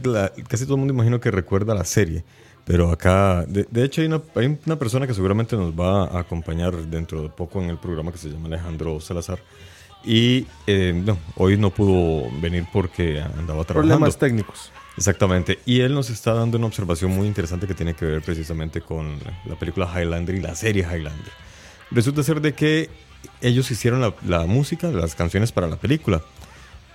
[0.47, 2.23] casi todo el mundo imagino que recuerda la serie.
[2.63, 6.75] Pero acá, de, hecho, hay una, hay una, persona que seguramente nos va a acompañar
[6.75, 9.39] dentro de poco en el programa que se llama Alejandro Salazar.
[10.03, 13.81] Y eh, no, hoy no pudo venir porque andaba trabajando.
[13.81, 14.71] Problemas técnicos.
[14.97, 15.59] Exactamente.
[15.65, 19.17] Y él nos está dando una observación muy interesante que tiene que ver precisamente con
[19.45, 21.31] la película Highlander y la serie Highlander.
[21.91, 22.89] Resulta ser de que
[23.41, 26.21] ellos hicieron la, música, las canciones para la película.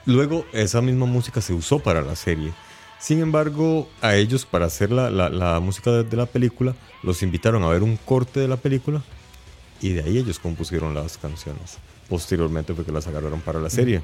[0.06, 2.52] Luego esa misma música se usó para la serie.
[2.98, 7.82] Sin embargo, a ellos para hacer la, música de, la película, los invitaron a ver
[7.82, 9.02] un corte de la película
[9.80, 11.78] y de ahí ellos compusieron las canciones.
[12.08, 14.02] Posteriormente fue que las agarraron para la serie.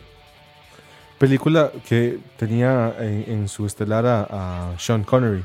[1.18, 5.44] Película que tenía en, su estelar a, Sean Connery,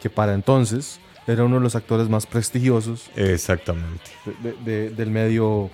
[0.00, 3.08] que para entonces era uno de los actores más prestigiosos.
[3.14, 4.10] Exactamente.
[4.64, 5.70] del medio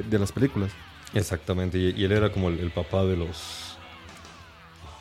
[0.00, 0.72] de, las películas.
[1.14, 3.76] Exactamente, y, él era como el, papá de los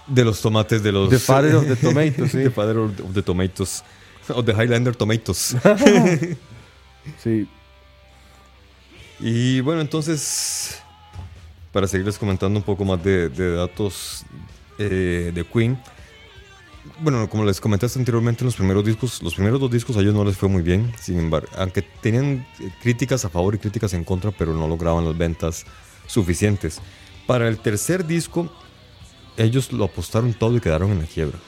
[0.07, 2.37] de los tomates de los The Father of the Tomatoes, sí.
[2.37, 3.83] the Father of the Tomatoes
[4.29, 5.55] o The Highlander Tomatoes.
[7.23, 7.47] sí.
[9.19, 10.81] Y bueno, entonces
[11.71, 14.25] para seguirles comentando un poco más de, datos
[14.77, 15.77] eh, de Queen.
[17.03, 20.23] Bueno, como les comentaste anteriormente, los primeros discos, los primeros dos discos a ellos no
[20.23, 20.93] les fue muy bien.
[20.99, 22.45] Sin embargo, aunque tenían
[22.83, 25.65] críticas a favor y críticas en contra, pero no lograban las ventas
[26.05, 26.79] suficientes.
[27.25, 28.51] Para el tercer disco,
[29.35, 31.39] ellos lo apostaron todo y quedaron en la quiebra.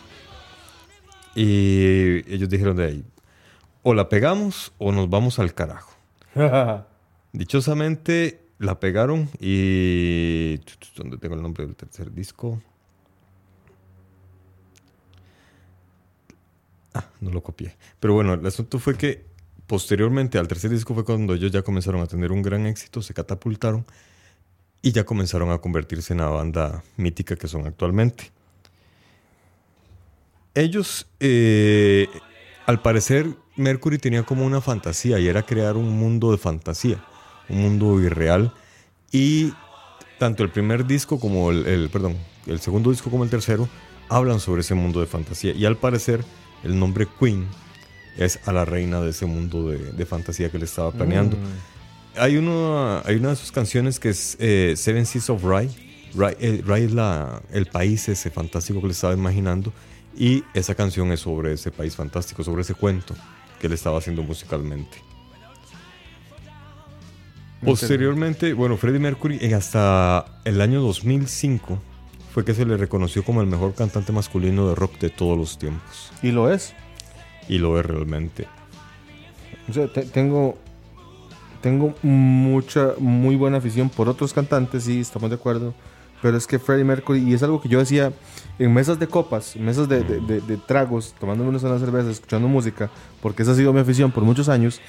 [1.36, 3.06] Y ellos dijeron de ahí,
[3.84, 5.94] o la pegamos o nos vamos al carajo.
[7.32, 10.60] Dichosamente, la pegaron y...
[10.96, 12.60] ¿Dónde tengo el nombre del tercer disco?
[16.94, 17.76] Ah, no lo copié.
[18.00, 19.26] Pero bueno, el asunto fue que
[19.68, 23.14] posteriormente al tercer disco fue cuando ellos ya comenzaron a tener un gran éxito, se
[23.14, 23.86] catapultaron
[24.82, 28.32] y ya comenzaron a convertirse en la banda mítica que son actualmente.
[30.56, 32.08] Ellos, eh,
[32.68, 37.04] al parecer, Mercury tenía como una fantasía y era crear un mundo de fantasía
[37.50, 38.54] un mundo irreal.
[39.12, 39.54] Y
[40.20, 42.18] tanto el primer disco como el, perdón,
[42.48, 43.68] el segundo disco como el tercero
[44.10, 45.54] hablan sobre ese mundo de fantasía.
[45.54, 46.24] Y al parecer
[46.64, 47.48] el nombre Queen
[48.18, 51.38] es a la reina de ese mundo de, fantasía que le estaba planeando.
[51.38, 52.20] Mm.
[52.20, 55.70] Hay, uno, hay una de sus canciones que es eh, Seven Seas of Rye.
[56.16, 59.74] Rye, eh, es la, el país ese fantástico que le estaba imaginando.
[60.16, 63.16] Y esa canción es sobre ese país fantástico, sobre ese cuento
[63.60, 64.98] que le estaba haciendo musicalmente.
[67.66, 71.82] Posteriormente, bueno, Freddie Mercury hasta el año 2005
[72.34, 75.60] fue que se le reconoció como el mejor cantante masculino de rock de todos los
[75.60, 76.12] tiempos.
[76.24, 76.74] ¿Y lo es?
[77.48, 78.48] Y lo es realmente.
[79.72, 80.58] Sea, tengo,
[81.62, 85.76] tengo mucha, muy buena afición por otros cantantes, sí, estamos de acuerdo.
[86.24, 88.12] Pero es que Freddie Mercury, y es algo que yo decía
[88.58, 92.90] en mesas de copas, mesas de, de, tragos, tomándome una cerveza, escuchando música,
[93.22, 94.80] porque esa ha sido mi afición por muchos años,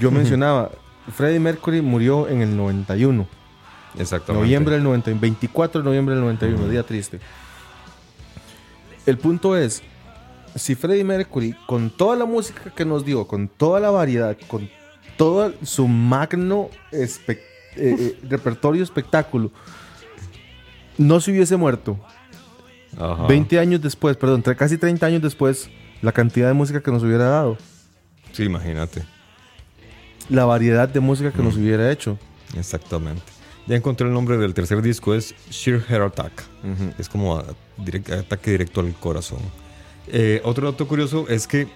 [0.00, 0.70] yo mencionaba,
[1.14, 3.41] Freddie Mercury murió en el 91.
[3.98, 4.44] Exactamente.
[4.44, 7.20] Noviembre del 91, 24 de noviembre del 91, día triste.
[9.04, 9.82] El punto es,
[10.54, 14.68] si Freddie Mercury, con toda la música que nos dio, con toda la variedad, con
[15.16, 17.08] todo su magno eh,
[17.76, 19.50] eh, repertorio espectáculo,
[20.98, 21.98] no se hubiese muerto,
[23.28, 25.70] 20 años después, perdón, casi 30 años después,
[26.02, 27.56] la cantidad de música que nos hubiera dado.
[28.32, 29.02] Sí, imagínate
[30.28, 32.18] la variedad de música que nos hubiera hecho.
[32.56, 33.22] Exactamente.
[33.66, 36.44] Ya encontré el nombre del tercer disco, es Sheer Heart Attack.
[36.98, 39.38] Es como ataque directo al corazón.
[40.08, 41.68] Eh, otro dato curioso es que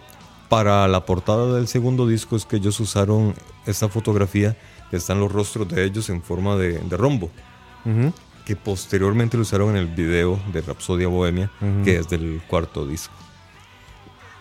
[0.48, 3.34] para la portada del segundo disco es que ellos usaron
[3.66, 4.56] esta fotografía
[4.90, 7.30] que están los rostros de ellos en forma de, rombo.
[8.44, 11.50] Que posteriormente lo usaron en el video de Rapsodia Bohemia,
[11.84, 13.14] que es del cuarto disco.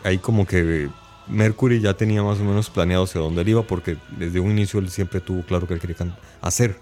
[0.04, 0.90] Ahí como que
[1.28, 4.80] Mercury ya tenía más o menos planeado hacia dónde él iba porque desde un inicio
[4.80, 5.96] él siempre tuvo claro que él quería
[6.42, 6.80] hacer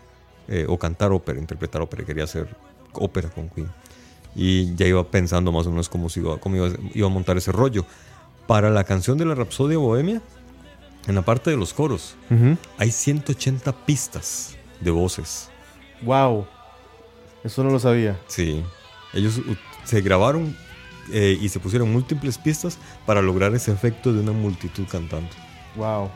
[0.48, 2.48] eh, o cantar ópera, interpretar ópera, quería hacer
[2.94, 3.70] ópera con Queen.
[4.36, 6.56] Y ya iba pensando más o menos cómo, iba, cómo
[6.94, 7.86] iba, a montar ese rollo.
[8.48, 10.22] Para la canción de la Rapsodia Bohemia,
[11.08, 12.16] en la parte de los coros,
[12.78, 15.50] hay 180 pistas de voces.
[16.02, 16.46] ¡Wow!
[17.44, 18.20] Eso no lo sabía.
[18.28, 18.64] Sí.
[19.14, 19.40] Ellos
[19.84, 20.56] se grabaron
[21.12, 25.30] eh, y se pusieron múltiples pistas para lograr ese efecto de una multitud cantando.
[25.76, 26.10] Wow.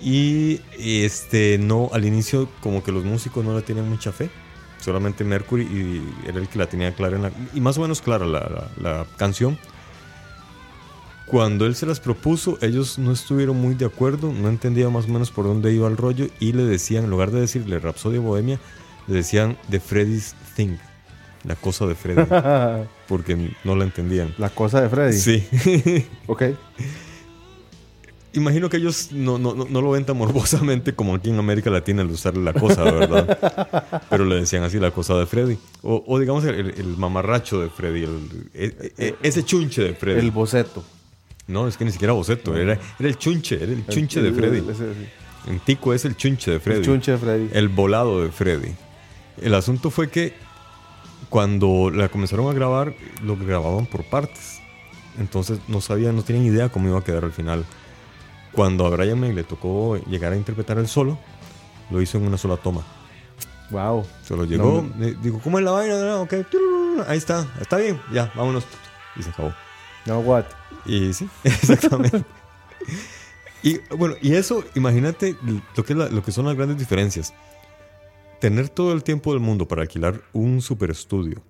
[0.00, 4.30] Y este no al inicio como que los músicos no le tenían mucha fe.
[4.80, 8.00] Solamente Mercury y era el que la tenía clara en la, y más o menos
[8.00, 9.58] clara la, la, canción.
[11.26, 15.08] Cuando él se las propuso, ellos no estuvieron muy de acuerdo, no entendían más o
[15.08, 18.58] menos por dónde iba el rollo y le decían, en lugar de decirle Rapsodia Bohemia,
[19.06, 20.78] le decían The Freddy's Thing.
[21.44, 22.22] La cosa de Freddy.
[23.08, 24.34] porque no la entendían.
[24.38, 25.18] La cosa de Freddy.
[25.18, 26.06] Sí.
[26.26, 26.42] ok.
[28.32, 32.02] Imagino que ellos no, no, no, lo ven tan morbosamente como aquí en América Latina
[32.02, 34.02] el usar la cosa, ¿verdad?
[34.08, 35.58] Pero le decían así la cosa de Freddy.
[35.82, 38.06] O, digamos el, mamarracho de Freddy,
[38.54, 40.20] e, e, ese chunche de Freddy.
[40.20, 40.84] El boceto.
[41.48, 44.62] No, es que ni siquiera boceto, era, era el chunche, era el chunche de Freddy.
[45.46, 46.78] En Tico es el chunche de Freddy.
[46.78, 47.48] El chunche de Freddy.
[47.52, 48.72] El volado de Freddy.
[49.42, 50.34] El asunto fue que
[51.28, 54.60] cuando la comenzaron a grabar, lo grababan por partes.
[55.18, 57.64] Entonces no sabían, no tenían idea cómo iba a quedar al final.
[58.52, 61.18] Cuando a Brian May le tocó llegar a interpretar el solo,
[61.90, 62.84] lo hizo en una sola toma.
[63.70, 64.04] Wow.
[64.24, 64.84] Se lo llegó,
[65.22, 66.20] digo, ¿cómo es la vaina?
[66.20, 66.34] ok,
[67.06, 68.64] ahí está, está bien, ya, vámonos.
[69.16, 69.54] Y se acabó.
[70.06, 70.44] No, what?
[70.86, 72.24] Y sí, exactamente.
[73.62, 75.36] y bueno, y eso, imagínate
[75.76, 77.32] lo que, lo que son las grandes diferencias.
[78.40, 81.42] tener todo el tiempo del mundo para alquilar un super estudio,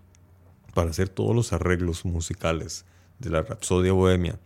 [0.74, 2.84] para hacer todos los arreglos musicales
[3.18, 4.38] de la Rapsodia Bohemia,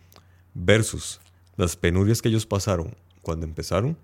[0.53, 1.19] versus
[1.57, 3.97] las penurias que ellos pasaron cuando empezaron,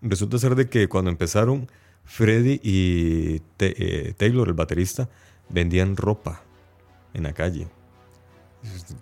[0.00, 1.68] resulta ser de que cuando empezaron,
[2.04, 5.08] Freddy y eh, Taylor, el baterista,
[5.48, 6.42] vendían ropa
[7.14, 7.68] en la calle.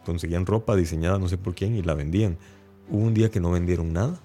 [0.04, 2.38] Conseguían ropa diseñada no sé por quién y la vendían.
[2.88, 4.20] Hubo un día que no vendieron nada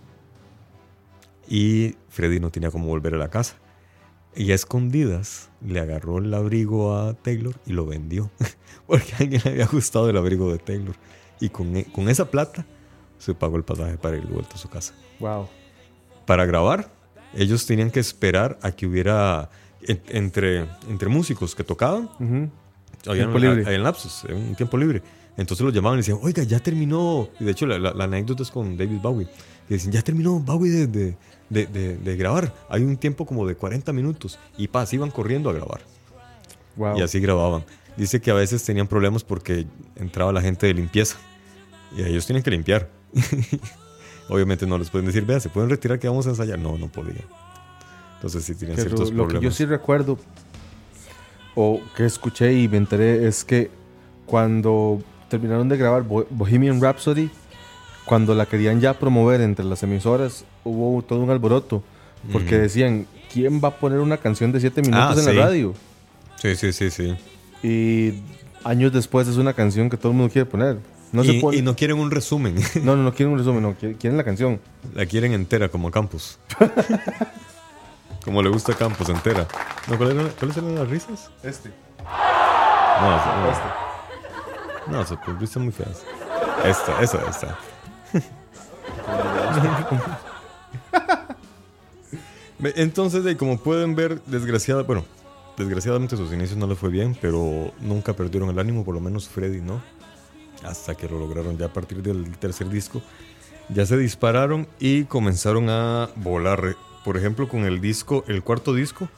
[1.48, 3.56] y Freddy no tenía cómo volver a la casa.
[4.36, 8.32] Y a escondidas le agarró el abrigo a Taylor y lo vendió.
[8.88, 10.96] Porque a alguien le había gustado el abrigo de Taylor.
[11.40, 12.66] Y con, e, con esa plata
[13.18, 14.94] se pagó el pasaje para ir vuelto a su casa.
[15.20, 15.48] Wow.
[16.26, 16.92] Para grabar,
[17.34, 19.50] ellos tenían que esperar a que hubiera
[19.88, 22.10] entre, entre músicos que tocaban.
[23.04, 23.66] tiempo libre.
[23.68, 25.02] Hay lapsos, un tiempo libre.
[25.38, 27.30] Entonces los llamaban y decían, oiga, ya terminó.
[27.40, 29.28] Y de hecho, la, anécdota es con David Bowie.
[29.68, 31.18] Que dicen, ya terminó Bowie de,
[31.50, 32.54] de, grabar.
[32.70, 34.40] Hay un tiempo como de 40 minutos.
[34.58, 35.82] Y paz, iban corriendo a grabar.
[36.98, 37.66] Y así grababan.
[37.98, 41.18] Dice que a veces tenían problemas porque entraba la gente de limpieza.
[41.96, 42.90] Y ellos tienen que limpiar.
[44.30, 46.58] Obviamente no les pueden decir, vea, se pueden retirar que vamos a ensayar.
[46.58, 47.22] No, no podía.
[48.16, 49.34] Entonces sí tienen ciertos lo problemas.
[49.34, 50.18] Lo que yo sí recuerdo,
[51.54, 53.70] o que escuché y me enteré, es que
[54.26, 57.30] cuando terminaron de grabar Bohemian Rhapsody,
[58.06, 61.84] cuando la querían ya promover entre las emisoras, hubo todo un alboroto.
[62.32, 65.76] Porque decían, ¿quién va a poner una canción de 7 minutos ah, en la radio?
[66.42, 67.16] Sí, sí, sí, sí.
[67.62, 68.24] Y
[68.64, 70.78] años después es una canción que todo el mundo quiere poner.
[71.16, 72.56] No y, se y no quieren un resumen.
[72.84, 74.60] No, no, no quieren un resumen, no, quieren la canción.
[74.94, 76.40] La quieren entera, como Campos.
[78.26, 79.48] como le gusta a Campos, entera.
[79.88, 81.32] ¿Cuáles eran las risas?
[81.42, 81.70] Este.
[83.02, 83.50] No, no.
[83.50, 83.86] Este.
[84.92, 86.04] No, se pues, muy feas.
[86.66, 87.58] Esta, esa, esta.
[92.76, 95.06] Entonces, como pueden ver, desgraciada, bueno,
[95.58, 99.30] desgraciadamente sus inicios no le fue bien, pero nunca perdieron el ánimo, por lo menos
[99.30, 99.82] Freddy, ¿no?
[100.66, 103.02] Hasta que lo lograron ya a partir del tercer disco.
[103.70, 106.76] Ya se dispararon y comenzaron a volar.
[107.04, 109.10] Por ejemplo, con el disco, el cuarto disco,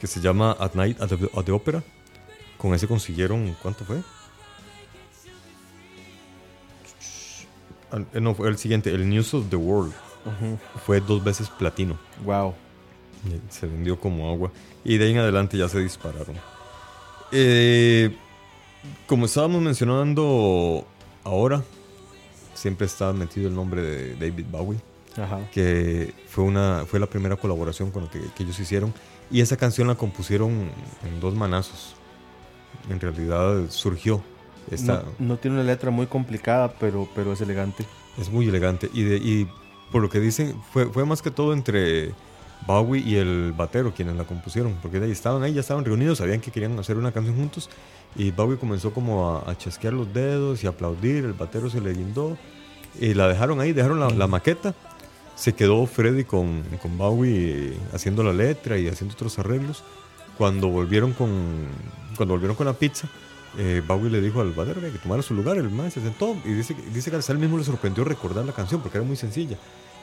[0.00, 1.82] que se llama At Night at the Opera.
[2.58, 4.02] Con ese consiguieron, ¿cuánto fue?
[8.12, 9.92] Eh, no, fue el siguiente, el News of the World.
[10.86, 11.98] Fue dos veces platino.
[12.24, 12.54] Wow.
[13.50, 14.50] Se vendió como agua.
[14.84, 16.36] Y de ahí en adelante ya se dispararon.
[17.32, 18.16] Eh,
[19.06, 20.86] como estábamos mencionando
[21.24, 21.62] ahora,
[22.54, 24.80] siempre estaba metido el nombre de David Bowie.
[25.52, 28.92] Que fue, una, fue la primera colaboración con que, que ellos hicieron.
[29.30, 30.50] Y esa canción la compusieron
[31.04, 31.94] en dos manazos.
[32.90, 34.22] En realidad surgió
[35.18, 37.84] no, tiene una letra muy complicada, pero, pero es elegante.
[38.18, 38.90] Es muy elegante.
[38.92, 39.48] Y, de, y
[39.90, 42.12] por lo que dicen, fue, fue más que todo entre
[42.66, 44.74] Bowie y el batero quienes la compusieron.
[44.82, 47.70] Porque de ahí estaban ahí, ya estaban reunidos, sabían que querían hacer una canción juntos.
[48.16, 51.24] Y Bowie comenzó como a, chasquear los dedos y aplaudir.
[51.24, 52.36] El batero se le guindó.
[53.00, 54.74] Y la dejaron ahí, dejaron la, maqueta.
[55.34, 59.82] Se quedó Freddy con, con Bowie haciendo la letra y haciendo otros arreglos.
[60.38, 61.68] Cuando volvieron con,
[62.16, 63.08] cuando volvieron con la pizza,
[63.56, 66.52] eh, Bowie le dijo al batero que tomara su lugar, el man se sentó y
[66.52, 69.56] dice, dice que a él mismo le sorprendió recordar la canción porque era muy sencilla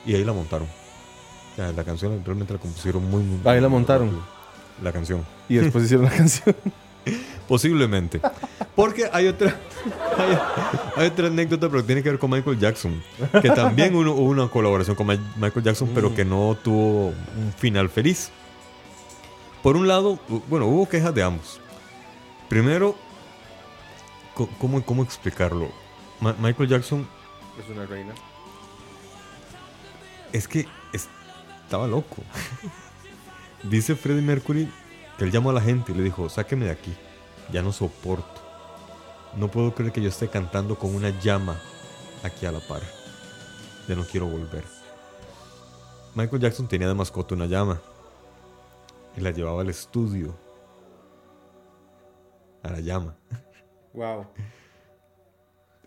[0.05, 0.68] y ahí la montaron.
[1.58, 4.20] La canción realmente la compusieron muy, muy Ahí la montaron.
[4.82, 5.26] La canción.
[5.47, 6.56] Y después hicieron la canción.
[7.47, 8.22] Posiblemente.
[8.76, 9.56] Porque hay otra,
[10.95, 13.04] hay, otra anécdota, pero tiene que ver con Michael Jackson.
[13.41, 16.16] Que también hubo una colaboración con Michael Jackson, pero mm.
[16.16, 18.32] que no tuvo un final feliz.
[19.62, 21.60] Por un lado, bueno, hubo quejas de ambos.
[22.47, 22.95] Primero,
[24.60, 25.70] ¿Cómo, cómo explicarlo?
[26.39, 27.08] Michael Jackson.
[27.60, 28.14] Es una reina.
[30.32, 30.66] Es que
[31.72, 32.18] estaba loco.
[33.64, 34.70] Dice Freddie Mercury
[35.18, 36.94] que él llamó a la gente y le dijo: Sáqueme de aquí.
[37.50, 38.42] Ya no soporto.
[39.38, 41.58] No puedo creer que yo esté cantando con una llama
[42.24, 42.82] aquí a la par.
[43.88, 44.66] Ya no quiero volver.
[46.14, 47.80] Michael Jackson tenía de mascota una llama
[49.16, 50.38] y la llevaba al estudio.
[52.64, 53.16] A la llama.
[53.94, 54.28] Wow.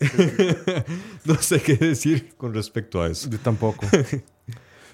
[1.24, 3.28] no sé qué decir con respecto a eso.
[3.28, 3.86] Yo tampoco.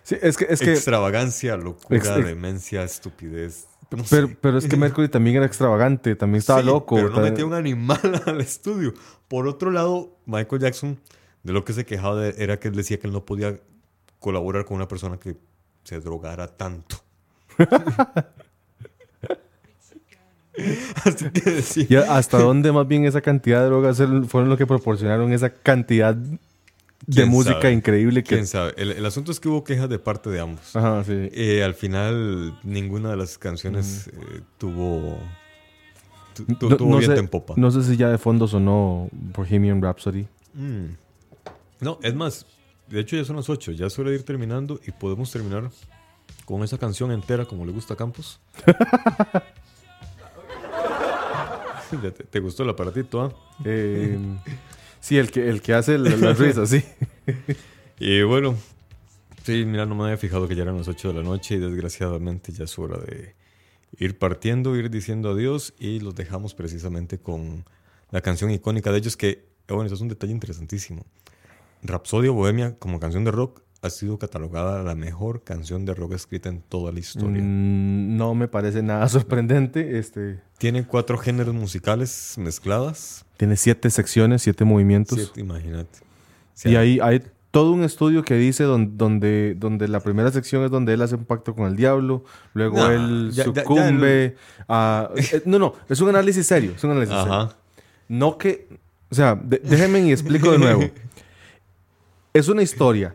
[0.03, 3.66] Sí, es que, es Extravagancia, locura, demencia, estupidez.
[4.09, 6.96] pero, pero, es que Mercury también era extravagante, también estaba loco.
[6.96, 8.94] Pero no metía un animal al estudio.
[9.28, 10.98] Por otro lado, Michael Jackson,
[11.42, 13.61] de lo que se quejaba era que él decía que él no podía
[14.18, 15.36] colaborar con una persona que
[15.84, 16.96] se drogara tanto.
[21.05, 23.96] Así que ¿Y hasta dónde más bien esa cantidad de drogas
[24.28, 26.16] fueron lo que proporcionaron esa cantidad
[27.07, 28.36] de música increíble que...
[28.36, 28.74] ¿Quién sabe?
[28.76, 30.74] El, asunto es que hubo quejas de parte de ambos.
[30.76, 31.12] Ajá, sí.
[31.32, 35.18] Eh, al final, ninguna de las canciones eh, tuvo...
[36.59, 37.55] tuvo bien sé, en popa.
[37.57, 40.26] No sé si ya de fondo sonó Bohemian Rhapsody.
[40.55, 40.86] Mm.
[41.80, 42.46] No, es más,
[42.88, 45.70] de hecho ya son las 8, ya suele ir terminando y podemos terminar
[46.44, 48.40] con esa canción entera como le gusta a Campos.
[52.30, 53.22] ¿Te, gustó el aparatito?
[53.22, 53.32] Ah?
[53.64, 54.18] Eh,
[55.01, 56.84] sí, el que, el que hace las risas, sí.
[57.98, 58.57] y bueno,
[59.44, 61.59] sí, mira, no me había fijado que ya eran las 8 de la noche y
[61.59, 63.34] desgraciadamente ya es hora de
[63.98, 67.64] ir partiendo, ir diciendo adiós y los dejamos precisamente con
[68.11, 71.05] la canción icónica de ellos que, bueno, eso es un detalle interesantísimo.
[71.82, 76.48] Rapsodia Bohemia como canción de rock ha sido catalogada la mejor canción de rock escrita
[76.48, 77.42] en toda la historia.
[77.42, 79.98] Mm, no me parece nada sorprendente.
[79.98, 80.40] Este...
[80.58, 83.24] Tiene cuatro géneros musicales mezcladas.
[83.36, 85.18] Tiene siete secciones, siete movimientos.
[85.18, 85.98] Siete, imagínate.
[86.64, 90.94] y ahí hay todo un estudio que dice donde, donde, la primera sección es donde
[90.94, 92.24] él hace un pacto con el diablo,
[92.54, 94.36] luego él sucumbe
[94.68, 95.10] a...
[95.16, 97.54] Eh, no, no, es un análisis serio, es un análisis serio.
[98.08, 98.68] No que...
[99.10, 100.82] O sea, déjenme y explico de nuevo.
[102.32, 103.14] Es una historia.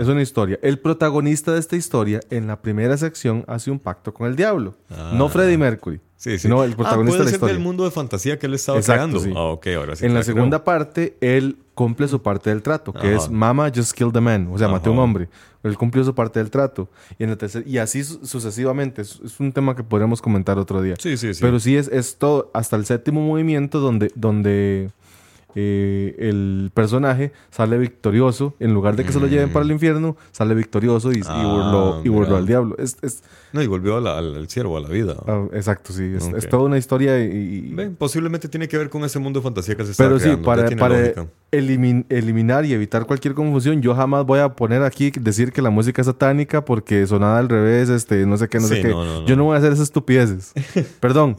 [0.00, 0.58] Es una historia.
[0.60, 4.74] El protagonista de esta historia, en la primera sección, hace un pacto con el diablo.
[5.14, 5.28] No ah.
[5.28, 6.00] Freddie Mercury.
[6.16, 7.54] Sí, Sino el protagonista ah, de la historia.
[7.54, 9.20] del mundo de fantasía que él estaba creando.
[9.36, 13.70] Ah, ahora En la segunda parte, él cumple su parte del trato, que es Mama
[13.72, 14.48] just killed the man.
[14.50, 15.28] O sea, maté a un hombre.
[15.62, 16.88] Él cumplió su parte del trato.
[17.18, 19.02] Y, en el y así sucesivamente.
[19.02, 20.94] Es, un tema que podremos comentar otro día.
[20.98, 21.40] Sí, sí, sí.
[21.40, 24.90] Pero sí es, es todo, hasta el séptimo movimiento donde, donde
[25.58, 28.54] eh, el personaje sale victorioso.
[28.60, 29.72] En lugar de que se lo lleven para el mm.
[29.72, 32.76] infierno, sale victorioso y, burló, y burló, ah, al diablo.
[32.78, 32.98] Es,
[33.54, 35.16] no, y volvió al, al, ciervo, a la vida.
[35.26, 36.12] Ah, exacto, sí.
[36.36, 37.74] Es, toda una historia y...
[37.98, 40.68] posiblemente tiene que ver con ese mundo de fantasía que se está Pero sí, para,
[40.76, 41.14] para
[41.50, 46.02] eliminar y evitar cualquier confusión, yo jamás voy a poner aquí decir que la música
[46.02, 48.90] es satánica porque sonada al revés, este, no sé qué, no sé qué.
[49.26, 50.52] yo no voy a hacer esas estupideces.
[51.00, 51.34] Perdón,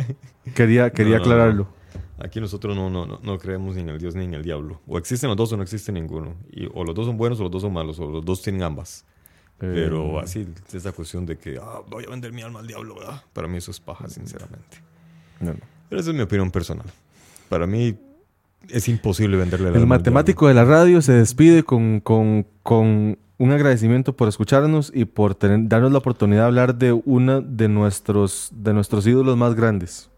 [0.55, 1.76] quería, quería aclararlo.
[2.19, 4.81] Aquí nosotros no, no, no, creemos ni en el Dios ni en el diablo.
[4.87, 6.35] O existen los dos o no existe ninguno.
[6.51, 7.99] Y, o los dos son buenos o los dos son malos.
[7.99, 9.05] O los dos tienen ambas.
[9.59, 10.23] Pero eh.
[10.23, 13.23] así, esa cuestión de que ah, voy a vender mi alma al diablo, ¿verdad?
[13.33, 14.77] Para mí eso es paja, sinceramente.
[15.39, 16.85] Pero esa es mi opinión personal.
[17.49, 17.95] Para mí
[18.69, 24.15] es imposible venderle El matemático de la radio se despide con, con, con un agradecimiento
[24.15, 28.73] por escucharnos y por tener, darnos la oportunidad de hablar de uno de nuestros, de
[28.73, 30.09] nuestros ídolos más grandes.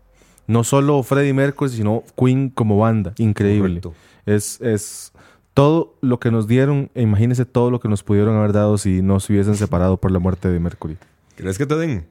[0.50, 3.14] No solo Freddie Mercury, sino Queen como banda.
[3.20, 3.82] Increíble.
[4.26, 5.14] Es, es
[5.54, 9.04] todo lo que nos dieron, e imagínense todo lo que nos pudieron haber dado si
[9.04, 10.98] no se hubiesen separado por la muerte de Mercury.
[11.36, 12.08] ¿Crees que te den?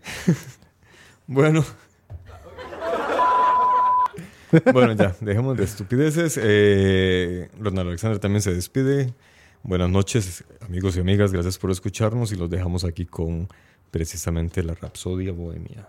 [1.27, 1.65] bueno.
[4.73, 6.39] bueno, ya, dejemos de estupideces.
[6.41, 9.15] Eh, Ronald Alexander también se despide.
[9.65, 11.33] Buenas noches, amigos y amigas.
[11.33, 13.49] Gracias por escucharnos y los dejamos aquí con
[13.91, 15.89] precisamente la Rapsodia Bohemia.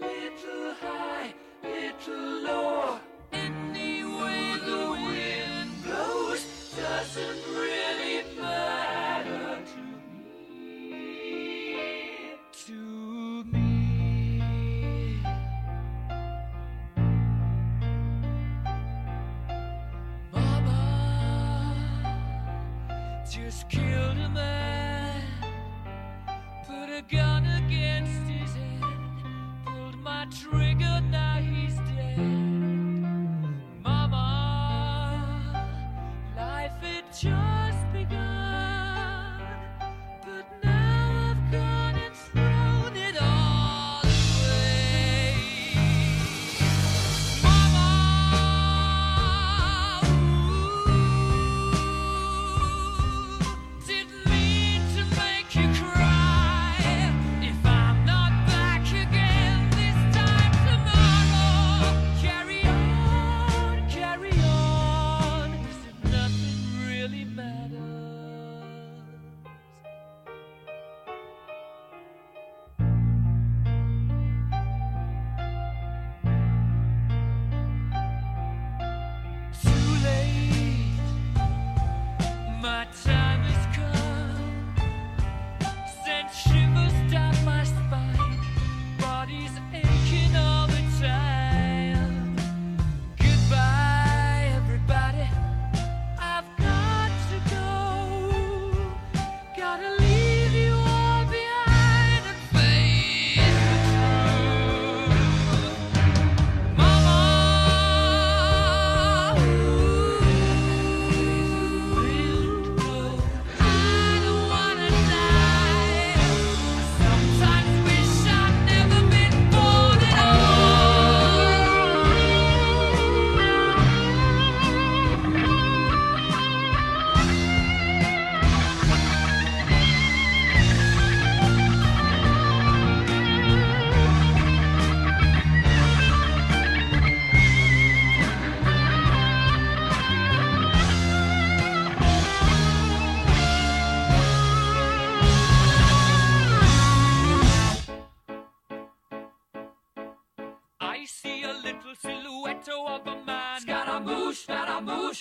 [0.00, 2.98] little high, little low.
[4.66, 6.42] The wind blows
[6.76, 10.96] doesn't really matter to me.
[12.66, 12.80] To
[13.44, 13.60] me.
[20.32, 20.82] Mama
[23.30, 24.25] just killed